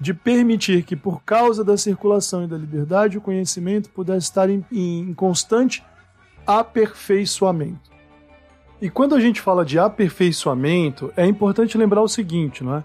de 0.00 0.14
permitir 0.14 0.84
que, 0.84 0.94
por 0.94 1.22
causa 1.22 1.64
da 1.64 1.76
circulação 1.76 2.44
e 2.44 2.46
da 2.46 2.56
liberdade, 2.56 3.18
o 3.18 3.20
conhecimento 3.20 3.90
pudesse 3.90 4.26
estar 4.26 4.48
em, 4.48 4.64
em 4.70 5.12
constante 5.14 5.82
aperfeiçoamento. 6.46 7.90
E 8.80 8.88
quando 8.88 9.14
a 9.14 9.20
gente 9.20 9.40
fala 9.40 9.64
de 9.64 9.78
aperfeiçoamento, 9.78 11.12
é 11.16 11.26
importante 11.26 11.76
lembrar 11.76 12.02
o 12.02 12.08
seguinte, 12.08 12.62
não 12.62 12.76
é? 12.76 12.84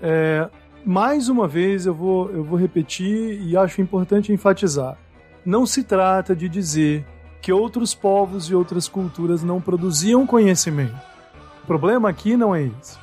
é 0.00 0.50
mais 0.84 1.28
uma 1.28 1.46
vez 1.46 1.84
eu 1.84 1.92
vou, 1.92 2.30
eu 2.30 2.42
vou 2.42 2.58
repetir 2.58 3.42
e 3.42 3.56
acho 3.56 3.82
importante 3.82 4.32
enfatizar. 4.32 4.96
Não 5.44 5.66
se 5.66 5.84
trata 5.84 6.34
de 6.34 6.48
dizer 6.48 7.04
que 7.42 7.52
outros 7.52 7.94
povos 7.94 8.46
e 8.46 8.54
outras 8.54 8.88
culturas 8.88 9.42
não 9.42 9.60
produziam 9.60 10.26
conhecimento. 10.26 10.96
O 11.62 11.66
problema 11.66 12.08
aqui 12.08 12.36
não 12.36 12.54
é 12.54 12.62
esse. 12.62 12.98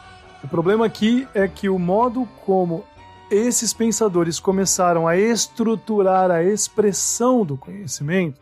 O 0.45 0.47
problema 0.47 0.86
aqui 0.86 1.27
é 1.34 1.47
que 1.47 1.67
o 1.67 1.79
modo 1.79 2.27
como 2.45 2.86
esses 3.31 3.73
pensadores 3.73 4.39
começaram 4.39 5.08
a 5.08 5.17
estruturar 5.17 6.29
a 6.29 6.43
expressão 6.43 7.43
do 7.43 7.58
conhecimento 7.58 8.39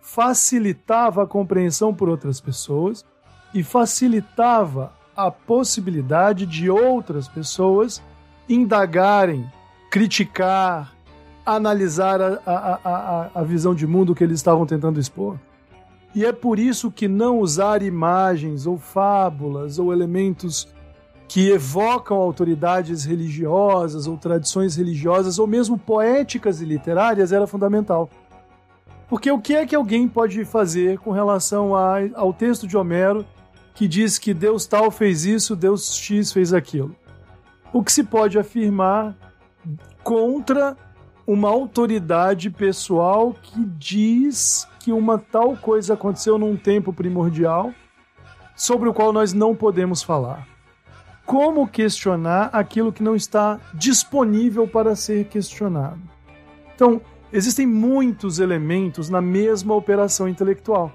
facilitava 0.00 1.24
a 1.24 1.26
compreensão 1.26 1.92
por 1.92 2.08
outras 2.08 2.40
pessoas 2.40 3.04
e 3.52 3.64
facilitava 3.64 4.92
a 5.16 5.32
possibilidade 5.32 6.46
de 6.46 6.70
outras 6.70 7.26
pessoas 7.26 8.00
indagarem, 8.48 9.44
criticar, 9.90 10.94
analisar 11.44 12.22
a, 12.22 12.40
a, 12.46 12.78
a, 12.84 13.30
a 13.34 13.42
visão 13.42 13.74
de 13.74 13.84
mundo 13.84 14.14
que 14.14 14.22
eles 14.22 14.38
estavam 14.38 14.64
tentando 14.64 15.00
expor. 15.00 15.36
E 16.14 16.24
é 16.24 16.32
por 16.32 16.60
isso 16.60 16.88
que 16.88 17.08
não 17.08 17.40
usar 17.40 17.82
imagens 17.82 18.64
ou 18.64 18.78
fábulas 18.78 19.80
ou 19.80 19.92
elementos 19.92 20.68
que 21.32 21.48
evocam 21.48 22.18
autoridades 22.18 23.06
religiosas 23.06 24.06
ou 24.06 24.18
tradições 24.18 24.76
religiosas 24.76 25.38
ou 25.38 25.46
mesmo 25.46 25.78
poéticas 25.78 26.60
e 26.60 26.66
literárias 26.66 27.32
era 27.32 27.46
fundamental. 27.46 28.10
Porque 29.08 29.30
o 29.30 29.40
que 29.40 29.54
é 29.54 29.64
que 29.64 29.74
alguém 29.74 30.06
pode 30.06 30.44
fazer 30.44 30.98
com 30.98 31.10
relação 31.10 31.74
a, 31.74 32.00
ao 32.16 32.34
texto 32.34 32.66
de 32.66 32.76
Homero 32.76 33.24
que 33.74 33.88
diz 33.88 34.18
que 34.18 34.34
Deus 34.34 34.66
tal 34.66 34.90
fez 34.90 35.24
isso, 35.24 35.56
Deus 35.56 35.94
X 35.94 36.30
fez 36.30 36.52
aquilo? 36.52 36.94
O 37.72 37.82
que 37.82 37.90
se 37.90 38.04
pode 38.04 38.38
afirmar 38.38 39.16
contra 40.04 40.76
uma 41.26 41.48
autoridade 41.48 42.50
pessoal 42.50 43.34
que 43.42 43.64
diz 43.78 44.68
que 44.80 44.92
uma 44.92 45.16
tal 45.16 45.56
coisa 45.56 45.94
aconteceu 45.94 46.36
num 46.36 46.58
tempo 46.58 46.92
primordial 46.92 47.72
sobre 48.54 48.86
o 48.86 48.92
qual 48.92 49.14
nós 49.14 49.32
não 49.32 49.56
podemos 49.56 50.02
falar? 50.02 50.51
Como 51.32 51.66
questionar 51.66 52.50
aquilo 52.52 52.92
que 52.92 53.02
não 53.02 53.16
está 53.16 53.58
disponível 53.72 54.68
para 54.68 54.94
ser 54.94 55.24
questionado? 55.28 55.98
Então, 56.74 57.00
existem 57.32 57.66
muitos 57.66 58.38
elementos 58.38 59.08
na 59.08 59.22
mesma 59.22 59.74
operação 59.74 60.28
intelectual. 60.28 60.92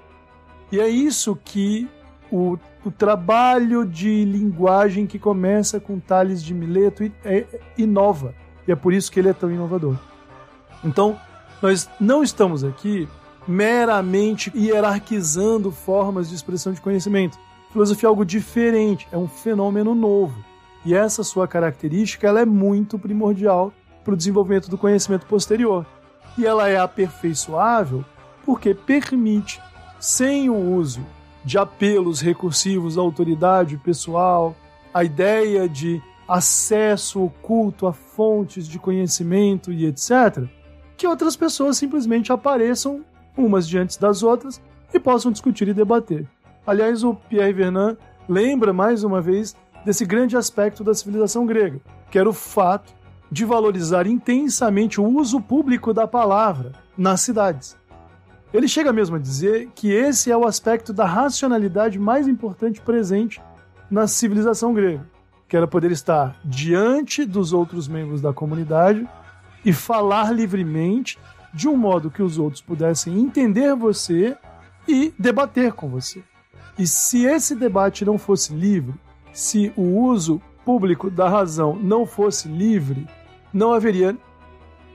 E 0.70 0.78
é 0.78 0.88
isso 0.88 1.36
que 1.44 1.88
o, 2.30 2.56
o 2.84 2.90
trabalho 2.92 3.84
de 3.84 4.24
linguagem 4.24 5.08
que 5.08 5.18
começa 5.18 5.80
com 5.80 5.98
Tales 5.98 6.40
de 6.40 6.54
Mileto 6.54 7.02
é, 7.24 7.44
inova. 7.76 8.32
E 8.64 8.70
é 8.70 8.76
por 8.76 8.92
isso 8.92 9.10
que 9.10 9.18
ele 9.18 9.30
é 9.30 9.34
tão 9.34 9.50
inovador. 9.50 9.96
Então, 10.84 11.18
nós 11.60 11.90
não 11.98 12.22
estamos 12.22 12.62
aqui 12.62 13.08
meramente 13.44 14.52
hierarquizando 14.54 15.72
formas 15.72 16.28
de 16.28 16.36
expressão 16.36 16.72
de 16.72 16.80
conhecimento. 16.80 17.36
Filosofia 17.70 18.06
é 18.06 18.10
algo 18.10 18.24
diferente, 18.24 19.06
é 19.12 19.16
um 19.16 19.28
fenômeno 19.28 19.94
novo. 19.94 20.44
E 20.84 20.94
essa 20.94 21.22
sua 21.22 21.46
característica 21.46 22.26
ela 22.26 22.40
é 22.40 22.44
muito 22.44 22.98
primordial 22.98 23.72
para 24.04 24.14
o 24.14 24.16
desenvolvimento 24.16 24.70
do 24.70 24.78
conhecimento 24.78 25.26
posterior 25.26 25.84
e 26.38 26.46
ela 26.46 26.68
é 26.68 26.78
aperfeiçoável 26.78 28.04
porque 28.44 28.72
permite, 28.72 29.60
sem 30.00 30.48
o 30.48 30.56
uso 30.56 31.04
de 31.44 31.58
apelos 31.58 32.20
recursivos 32.20 32.96
à 32.96 33.00
autoridade 33.00 33.76
pessoal, 33.76 34.56
a 34.94 35.04
ideia 35.04 35.68
de 35.68 36.00
acesso 36.26 37.24
oculto 37.24 37.86
a 37.86 37.92
fontes 37.92 38.66
de 38.66 38.78
conhecimento 38.78 39.72
e 39.72 39.86
etc., 39.86 40.44
que 40.96 41.06
outras 41.06 41.36
pessoas 41.36 41.76
simplesmente 41.76 42.32
apareçam 42.32 43.04
umas 43.36 43.68
diante 43.68 44.00
das 44.00 44.22
outras 44.22 44.60
e 44.92 44.98
possam 44.98 45.30
discutir 45.30 45.68
e 45.68 45.74
debater. 45.74 46.26
Aliás, 46.68 47.02
o 47.02 47.14
Pierre 47.14 47.54
Vernant 47.54 47.96
lembra 48.28 48.74
mais 48.74 49.02
uma 49.02 49.22
vez 49.22 49.56
desse 49.86 50.04
grande 50.04 50.36
aspecto 50.36 50.84
da 50.84 50.92
civilização 50.92 51.46
grega, 51.46 51.80
que 52.10 52.18
era 52.18 52.28
o 52.28 52.34
fato 52.34 52.92
de 53.32 53.42
valorizar 53.46 54.06
intensamente 54.06 55.00
o 55.00 55.06
uso 55.06 55.40
público 55.40 55.94
da 55.94 56.06
palavra 56.06 56.72
nas 56.94 57.22
cidades. 57.22 57.74
Ele 58.52 58.68
chega 58.68 58.92
mesmo 58.92 59.16
a 59.16 59.18
dizer 59.18 59.70
que 59.74 59.90
esse 59.90 60.30
é 60.30 60.36
o 60.36 60.46
aspecto 60.46 60.92
da 60.92 61.06
racionalidade 61.06 61.98
mais 61.98 62.28
importante 62.28 62.82
presente 62.82 63.40
na 63.90 64.06
civilização 64.06 64.74
grega, 64.74 65.06
que 65.48 65.56
era 65.56 65.66
poder 65.66 65.90
estar 65.90 66.36
diante 66.44 67.24
dos 67.24 67.54
outros 67.54 67.88
membros 67.88 68.20
da 68.20 68.34
comunidade 68.34 69.08
e 69.64 69.72
falar 69.72 70.32
livremente 70.32 71.18
de 71.54 71.66
um 71.66 71.78
modo 71.78 72.10
que 72.10 72.22
os 72.22 72.36
outros 72.36 72.60
pudessem 72.60 73.18
entender 73.18 73.74
você 73.74 74.36
e 74.86 75.14
debater 75.18 75.72
com 75.72 75.88
você. 75.88 76.22
E 76.78 76.86
se 76.86 77.26
esse 77.26 77.56
debate 77.56 78.04
não 78.04 78.16
fosse 78.16 78.54
livre, 78.54 78.94
se 79.32 79.72
o 79.76 79.82
uso 79.82 80.40
público 80.64 81.10
da 81.10 81.28
razão 81.28 81.74
não 81.74 82.06
fosse 82.06 82.46
livre, 82.46 83.06
não 83.52 83.72
haveria 83.72 84.16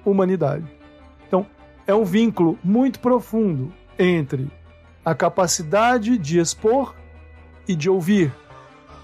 humanidade. 0.06 0.66
Então, 1.28 1.46
é 1.86 1.94
um 1.94 2.06
vínculo 2.06 2.58
muito 2.64 3.00
profundo 3.00 3.74
entre 4.00 4.50
a 5.04 5.14
capacidade 5.14 6.18
de 6.18 6.40
expor 6.40 6.96
e 7.68 7.76
de 7.76 7.90
ouvir, 7.90 8.32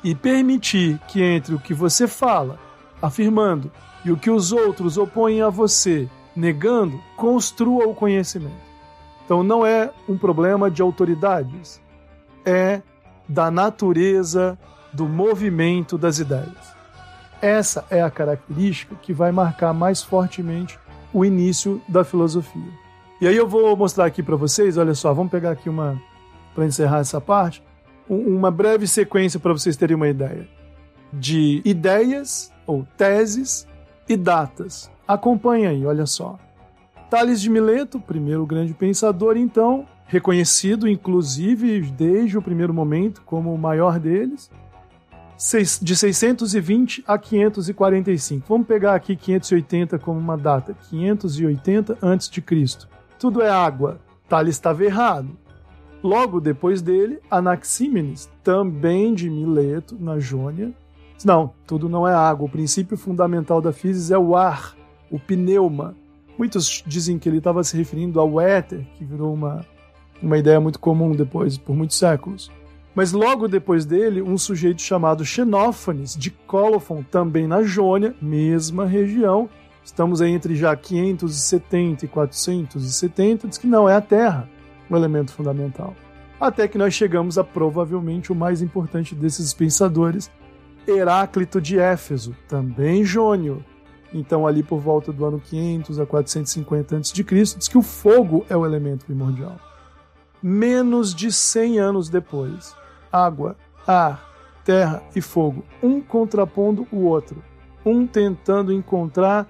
e 0.04 0.16
permitir 0.16 1.00
que 1.08 1.22
entre 1.22 1.54
o 1.54 1.60
que 1.60 1.74
você 1.74 2.08
fala, 2.08 2.58
afirmando, 3.02 3.70
e 4.06 4.12
o 4.12 4.18
que 4.18 4.30
os 4.30 4.54
outros 4.54 4.98
opõem 4.98 5.42
a 5.42 5.50
você, 5.50 6.08
negando, 6.34 7.02
construa 7.18 7.86
o 7.86 7.94
conhecimento. 7.94 8.70
Então 9.26 9.44
não 9.44 9.66
é 9.66 9.92
um 10.08 10.18
problema 10.18 10.72
de 10.72 10.82
autoridades, 10.82 11.82
é 12.50 12.82
da 13.28 13.52
natureza 13.52 14.58
do 14.92 15.08
movimento 15.08 15.98
das 15.98 16.18
ideias. 16.20 16.74
Essa 17.42 17.86
é 17.90 18.02
a 18.02 18.10
característica 18.10 18.96
que 18.96 19.14
vai 19.14 19.32
marcar 19.32 19.74
mais 19.74 20.04
fortemente 20.04 20.80
o 21.14 21.24
início 21.24 21.82
da 21.88 22.04
filosofia. 22.04 22.72
E 23.22 23.28
aí 23.28 23.36
eu 23.36 23.48
vou 23.48 23.76
mostrar 23.78 24.06
aqui 24.06 24.24
para 24.24 24.36
vocês, 24.36 24.78
olha 24.78 24.96
só, 24.96 25.14
vamos 25.14 25.32
pegar 25.32 25.52
aqui 25.52 25.70
uma 25.70 26.02
para 26.56 26.66
encerrar 26.66 27.00
essa 27.00 27.22
parte, 27.22 27.64
uma 28.10 28.50
breve 28.50 28.88
sequência 28.88 29.40
para 29.40 29.54
vocês 29.54 29.78
terem 29.78 29.96
uma 29.96 30.08
ideia 30.08 30.48
de 31.14 31.62
ideias 31.64 32.52
ou 32.66 32.86
teses 32.98 33.68
e 34.08 34.18
datas. 34.18 34.92
Acompanhe 35.08 35.68
aí, 35.68 35.86
olha 35.86 36.06
só. 36.06 36.38
Tales 37.10 37.42
de 37.42 37.50
Mileto, 37.50 38.00
primeiro 38.00 38.46
grande 38.46 38.74
pensador, 38.74 39.36
então, 39.38 39.88
reconhecido 40.10 40.88
inclusive 40.88 41.82
desde 41.82 42.38
o 42.38 42.42
primeiro 42.42 42.74
momento 42.74 43.22
como 43.26 43.54
o 43.54 43.58
maior 43.58 44.00
deles, 44.00 44.50
de 45.82 45.96
620 45.96 47.04
a 47.08 47.18
545. 47.18 48.46
Vamos 48.50 48.68
pegar 48.68 48.96
aqui 48.96 49.16
580 49.16 49.98
como 50.00 50.20
uma 50.20 50.36
data, 50.36 50.76
580 50.90 51.98
a.C. 52.02 52.88
Tudo 53.18 53.42
é 53.42 53.50
água. 53.50 54.02
Tales 54.28 54.56
estava 54.56 54.84
errado. 54.84 55.30
Logo 56.04 56.42
depois 56.42 56.82
dele, 56.82 57.20
Anaxímenes, 57.30 58.30
também 58.44 59.14
de 59.14 59.30
Mileto, 59.30 59.96
na 60.00 60.20
Jônia. 60.20 60.74
Não, 61.24 61.54
tudo 61.66 61.88
não 61.88 62.08
é 62.08 62.14
água. 62.14 62.48
O 62.48 62.52
princípio 62.52 62.98
fundamental 62.98 63.62
da 63.62 63.72
física 63.72 64.16
é 64.16 64.18
o 64.18 64.36
ar, 64.36 64.76
o 65.10 65.20
pneuma. 65.20 65.96
Muitos 66.38 66.84
dizem 66.86 67.20
que 67.20 67.30
ele 67.30 67.38
estava 67.38 67.64
se 67.64 67.78
referindo 67.78 68.20
ao 68.20 68.40
éter, 68.40 68.86
que 68.96 69.04
virou 69.04 69.34
uma, 69.34 69.66
uma 70.22 70.38
ideia 70.38 70.60
muito 70.60 70.80
comum 70.80 71.12
depois, 71.12 71.58
por 71.58 71.76
muitos 71.76 71.98
séculos. 71.98 72.52
Mas 72.94 73.12
logo 73.12 73.48
depois 73.48 73.86
dele, 73.86 74.22
um 74.22 74.38
sujeito 74.38 74.82
chamado 74.82 75.24
Xenófanes, 75.24 76.16
de 76.16 76.32
Colofon, 76.32 77.04
também 77.04 77.48
na 77.48 77.64
Jônia, 77.64 78.16
mesma 78.22 78.86
região, 78.86 79.50
estamos 79.84 80.22
aí 80.22 80.32
entre 80.32 80.56
já 80.56 80.76
570 80.76 82.06
e 82.06 82.08
470, 82.08 83.48
diz 83.48 83.58
que 83.58 83.68
não 83.68 83.88
é 83.88 83.96
a 83.96 84.02
Terra 84.02 84.50
o 84.90 84.96
elemento 84.96 85.32
fundamental. 85.32 85.96
Até 86.40 86.68
que 86.68 86.78
nós 86.78 86.94
chegamos 86.94 87.38
a 87.38 87.44
provavelmente 87.44 88.32
o 88.32 88.36
mais 88.36 88.62
importante 88.62 89.14
desses 89.14 89.54
pensadores, 89.54 90.32
Heráclito 90.88 91.62
de 91.62 91.78
Éfeso, 91.78 92.36
também 92.48 93.04
jônio. 93.04 93.64
Então, 94.12 94.48
ali 94.48 94.64
por 94.64 94.80
volta 94.80 95.14
do 95.14 95.24
ano 95.24 95.40
500 95.40 96.00
a 96.00 96.06
450 96.06 96.98
a.C., 96.98 97.24
diz 97.24 97.68
que 97.68 97.78
o 97.78 97.84
fogo 97.84 98.46
é 98.50 98.58
o 98.58 98.66
elemento 98.66 99.06
primordial. 99.06 99.60
Menos 100.42 101.14
de 101.14 101.32
100 101.32 101.80
anos 101.80 102.10
depois, 102.10 102.76
água, 103.12 103.58
ar, 103.86 104.30
terra 104.64 105.04
e 105.16 105.22
fogo, 105.22 105.66
um 105.84 106.00
contrapondo 106.00 106.88
o 106.92 107.04
outro, 107.06 107.44
um 107.86 108.08
tentando 108.08 108.72
encontrar 108.72 109.48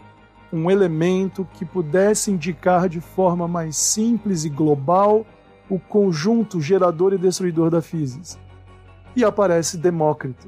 um 0.52 0.70
elemento 0.72 1.48
que 1.54 1.64
pudesse 1.64 2.32
indicar 2.32 2.90
de 2.90 3.00
forma 3.00 3.48
mais 3.48 3.78
simples 3.78 4.46
e 4.46 4.50
global 4.50 5.26
o 5.70 5.80
conjunto 5.80 6.60
gerador 6.60 7.14
e 7.14 7.18
destruidor 7.18 7.70
da 7.70 7.82
física. 7.82 8.42
E 9.16 9.24
aparece 9.24 9.78
Demócrito, 9.78 10.48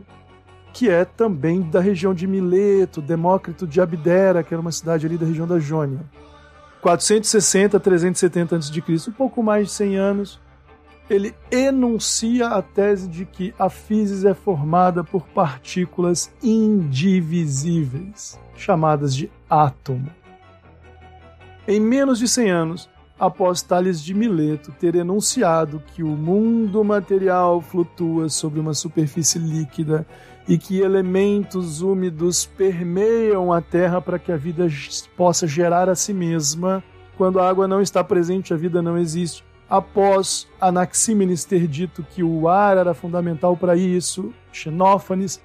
que 0.73 0.89
é 0.89 1.05
também 1.05 1.61
da 1.61 1.79
região 1.79 2.13
de 2.13 2.25
Mileto, 2.25 3.01
Demócrito 3.01 3.67
de 3.67 3.79
Abdera, 3.79 4.43
que 4.43 4.53
era 4.53 4.61
uma 4.61 4.71
cidade 4.71 5.05
ali 5.05 5.17
da 5.17 5.25
região 5.25 5.45
da 5.45 5.59
Jônia. 5.59 6.03
460 6.81 7.77
a 7.77 7.79
370 7.79 8.55
a.C., 8.55 9.09
um 9.09 9.13
pouco 9.13 9.43
mais 9.43 9.67
de 9.67 9.73
100 9.73 9.97
anos, 9.97 10.39
ele 11.09 11.35
enuncia 11.51 12.47
a 12.47 12.61
tese 12.61 13.07
de 13.07 13.25
que 13.25 13.53
a 13.59 13.69
física 13.69 14.29
é 14.29 14.33
formada 14.33 15.03
por 15.03 15.27
partículas 15.27 16.33
indivisíveis, 16.41 18.39
chamadas 18.55 19.15
de 19.15 19.29
átomo. 19.49 20.09
Em 21.67 21.79
menos 21.79 22.17
de 22.17 22.27
100 22.27 22.49
anos, 22.51 22.89
após 23.19 23.61
Tales 23.61 24.01
de 24.01 24.13
Mileto 24.15 24.71
ter 24.71 24.95
enunciado 24.95 25.83
que 25.93 26.01
o 26.01 26.07
mundo 26.07 26.83
material 26.83 27.61
flutua 27.61 28.29
sobre 28.29 28.59
uma 28.59 28.73
superfície 28.73 29.37
líquida 29.37 30.07
e 30.47 30.57
que 30.57 30.81
elementos 30.81 31.81
úmidos 31.81 32.45
permeiam 32.45 33.53
a 33.53 33.61
Terra 33.61 34.01
para 34.01 34.19
que 34.19 34.31
a 34.31 34.37
vida 34.37 34.67
possa 35.15 35.45
gerar 35.47 35.89
a 35.89 35.95
si 35.95 36.13
mesma, 36.13 36.83
quando 37.17 37.39
a 37.39 37.47
água 37.47 37.67
não 37.67 37.81
está 37.81 38.03
presente, 38.03 38.53
a 38.53 38.57
vida 38.57 38.81
não 38.81 38.97
existe 38.97 39.43
após 39.71 40.49
Anaxímenes 40.59 41.45
ter 41.45 41.65
dito 41.65 42.03
que 42.03 42.21
o 42.21 42.49
ar 42.49 42.75
era 42.75 42.93
fundamental 42.93 43.55
para 43.55 43.73
isso, 43.73 44.33
Xenófanes 44.51 45.41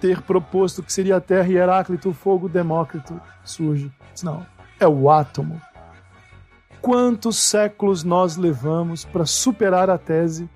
ter 0.00 0.22
proposto 0.22 0.82
que 0.82 0.90
seria 0.90 1.16
a 1.16 1.20
terra 1.20 1.48
e 1.48 1.56
Heráclito, 1.56 2.08
o 2.08 2.14
fogo, 2.14 2.48
Demócrito 2.48 3.20
surge. 3.44 3.92
Não, 4.22 4.46
é 4.80 4.88
o 4.88 5.10
átomo. 5.10 5.60
Quantos 6.80 7.36
séculos 7.36 8.02
nós 8.04 8.38
levamos 8.38 9.04
para 9.04 9.26
superar 9.26 9.90
a 9.90 9.98
tese 9.98 10.48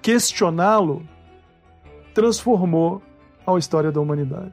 questioná-lo, 0.00 1.02
transformou 2.14 3.02
a 3.46 3.58
história 3.58 3.92
da 3.92 4.00
humanidade. 4.00 4.52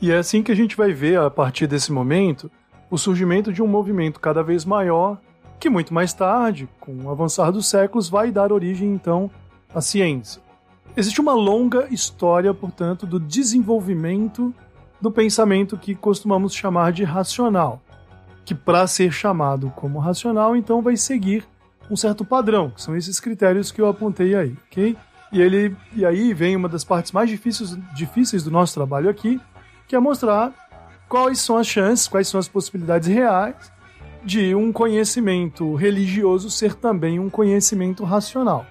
E 0.00 0.10
é 0.10 0.18
assim 0.18 0.42
que 0.42 0.52
a 0.52 0.54
gente 0.54 0.76
vai 0.76 0.92
ver, 0.92 1.18
a 1.18 1.30
partir 1.30 1.66
desse 1.66 1.92
momento, 1.92 2.50
o 2.90 2.98
surgimento 2.98 3.52
de 3.52 3.62
um 3.62 3.66
movimento 3.66 4.20
cada 4.20 4.42
vez 4.42 4.64
maior, 4.64 5.18
que 5.58 5.70
muito 5.70 5.94
mais 5.94 6.12
tarde, 6.12 6.68
com 6.80 6.92
o 7.04 7.10
avançar 7.10 7.50
dos 7.50 7.68
séculos, 7.68 8.08
vai 8.08 8.30
dar 8.30 8.52
origem 8.52 8.92
então 8.92 9.30
à 9.74 9.80
ciência. 9.80 10.42
Existe 10.96 11.20
uma 11.20 11.34
longa 11.34 11.86
história, 11.90 12.52
portanto, 12.52 13.06
do 13.06 13.18
desenvolvimento 13.18 14.54
do 15.00 15.10
pensamento 15.10 15.76
que 15.76 15.94
costumamos 15.94 16.54
chamar 16.54 16.92
de 16.92 17.02
racional 17.02 17.82
que 18.44 18.54
para 18.54 18.86
ser 18.86 19.12
chamado 19.12 19.70
como 19.76 19.98
racional, 19.98 20.56
então 20.56 20.82
vai 20.82 20.96
seguir 20.96 21.46
um 21.90 21.96
certo 21.96 22.24
padrão, 22.24 22.70
que 22.70 22.82
são 22.82 22.96
esses 22.96 23.20
critérios 23.20 23.70
que 23.70 23.80
eu 23.80 23.88
apontei 23.88 24.34
aí, 24.34 24.56
ok? 24.66 24.96
E, 25.32 25.40
ele, 25.40 25.76
e 25.94 26.04
aí 26.04 26.34
vem 26.34 26.56
uma 26.56 26.68
das 26.68 26.84
partes 26.84 27.12
mais 27.12 27.28
difíceis, 27.28 27.76
difíceis 27.94 28.42
do 28.42 28.50
nosso 28.50 28.74
trabalho 28.74 29.08
aqui, 29.08 29.40
que 29.86 29.96
é 29.96 29.98
mostrar 29.98 30.52
quais 31.08 31.40
são 31.40 31.56
as 31.56 31.66
chances, 31.66 32.08
quais 32.08 32.28
são 32.28 32.38
as 32.38 32.48
possibilidades 32.48 33.08
reais 33.08 33.72
de 34.24 34.54
um 34.54 34.72
conhecimento 34.72 35.74
religioso 35.74 36.50
ser 36.50 36.74
também 36.74 37.18
um 37.18 37.28
conhecimento 37.28 38.04
racional. 38.04 38.66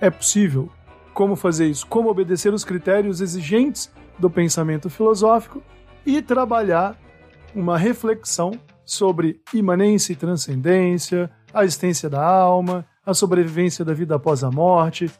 É 0.00 0.10
possível? 0.10 0.70
Como 1.18 1.34
fazer 1.34 1.66
isso? 1.66 1.84
Como 1.84 2.08
obedecer 2.08 2.54
os 2.54 2.62
critérios 2.62 3.20
exigentes 3.20 3.90
do 4.20 4.30
pensamento 4.30 4.88
filosófico 4.88 5.60
e 6.06 6.22
trabalhar 6.22 6.96
uma 7.52 7.76
reflexão 7.76 8.52
sobre 8.84 9.40
imanência 9.52 10.12
e 10.12 10.16
transcendência, 10.16 11.28
a 11.52 11.64
existência 11.64 12.08
da 12.08 12.24
alma, 12.24 12.86
a 13.04 13.12
sobrevivência 13.12 13.84
da 13.84 13.92
vida 13.92 14.14
após 14.14 14.44
a 14.44 14.50
morte, 14.52 15.10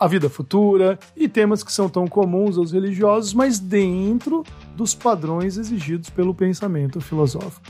a 0.00 0.08
vida 0.08 0.30
futura 0.30 0.98
e 1.14 1.28
temas 1.28 1.62
que 1.62 1.70
são 1.70 1.86
tão 1.86 2.06
comuns 2.06 2.56
aos 2.56 2.72
religiosos, 2.72 3.34
mas 3.34 3.58
dentro 3.58 4.44
dos 4.74 4.94
padrões 4.94 5.58
exigidos 5.58 6.08
pelo 6.08 6.34
pensamento 6.34 6.98
filosófico. 6.98 7.66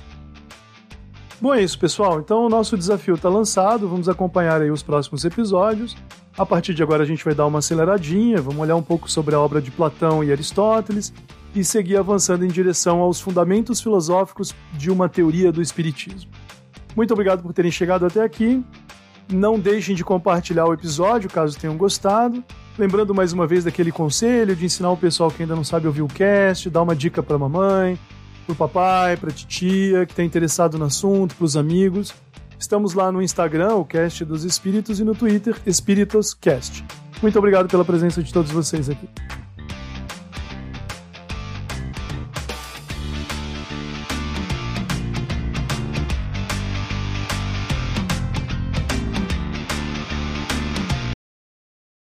Bom, 1.40 1.52
é 1.52 1.60
isso, 1.60 1.76
pessoal. 1.76 2.20
Então 2.20 2.46
o 2.46 2.48
nosso 2.48 2.78
desafio 2.78 3.16
está 3.16 3.28
lançado. 3.28 3.88
Vamos 3.88 4.08
acompanhar 4.08 4.62
aí 4.62 4.70
os 4.70 4.84
próximos 4.84 5.24
episódios. 5.24 5.96
A 6.36 6.46
partir 6.46 6.72
de 6.72 6.82
agora 6.82 7.02
a 7.02 7.06
gente 7.06 7.24
vai 7.24 7.34
dar 7.34 7.46
uma 7.46 7.58
aceleradinha, 7.58 8.40
vamos 8.40 8.60
olhar 8.60 8.74
um 8.74 8.82
pouco 8.82 9.10
sobre 9.10 9.34
a 9.34 9.40
obra 9.40 9.60
de 9.60 9.70
Platão 9.70 10.24
e 10.24 10.32
Aristóteles 10.32 11.12
e 11.54 11.62
seguir 11.62 11.98
avançando 11.98 12.42
em 12.44 12.48
direção 12.48 13.00
aos 13.00 13.20
fundamentos 13.20 13.82
filosóficos 13.82 14.54
de 14.72 14.90
uma 14.90 15.10
teoria 15.10 15.52
do 15.52 15.60
espiritismo. 15.60 16.30
Muito 16.96 17.12
obrigado 17.12 17.42
por 17.42 17.52
terem 17.52 17.70
chegado 17.70 18.06
até 18.06 18.22
aqui. 18.22 18.64
Não 19.30 19.58
deixem 19.58 19.94
de 19.94 20.02
compartilhar 20.02 20.66
o 20.66 20.72
episódio 20.72 21.28
caso 21.28 21.58
tenham 21.58 21.76
gostado. 21.76 22.42
Lembrando 22.78 23.14
mais 23.14 23.34
uma 23.34 23.46
vez 23.46 23.64
daquele 23.64 23.92
conselho 23.92 24.56
de 24.56 24.64
ensinar 24.64 24.90
o 24.90 24.96
pessoal 24.96 25.30
que 25.30 25.42
ainda 25.42 25.54
não 25.54 25.64
sabe 25.64 25.86
ouvir 25.86 26.02
o 26.02 26.08
cast, 26.08 26.70
dar 26.70 26.80
uma 26.80 26.96
dica 26.96 27.22
para 27.22 27.36
mamãe, 27.36 27.98
pro 28.46 28.54
papai, 28.54 29.18
pra 29.18 29.30
titia, 29.30 30.06
que 30.06 30.12
está 30.12 30.24
interessado 30.24 30.78
no 30.78 30.86
assunto, 30.86 31.34
pros 31.36 31.58
amigos. 31.58 32.14
Estamos 32.62 32.94
lá 32.94 33.11
no 33.11 33.20
Instagram, 33.20 33.75
o 33.75 33.85
Cast 33.85 34.25
dos 34.25 34.44
Espíritos, 34.44 35.01
e 35.01 35.05
no 35.05 35.16
Twitter, 35.16 35.57
EspíritosCast. 35.66 36.85
Muito 37.20 37.37
obrigado 37.37 37.68
pela 37.68 37.85
presença 37.85 38.22
de 38.22 38.33
todos 38.33 38.53
vocês 38.53 38.88
aqui. 38.88 39.09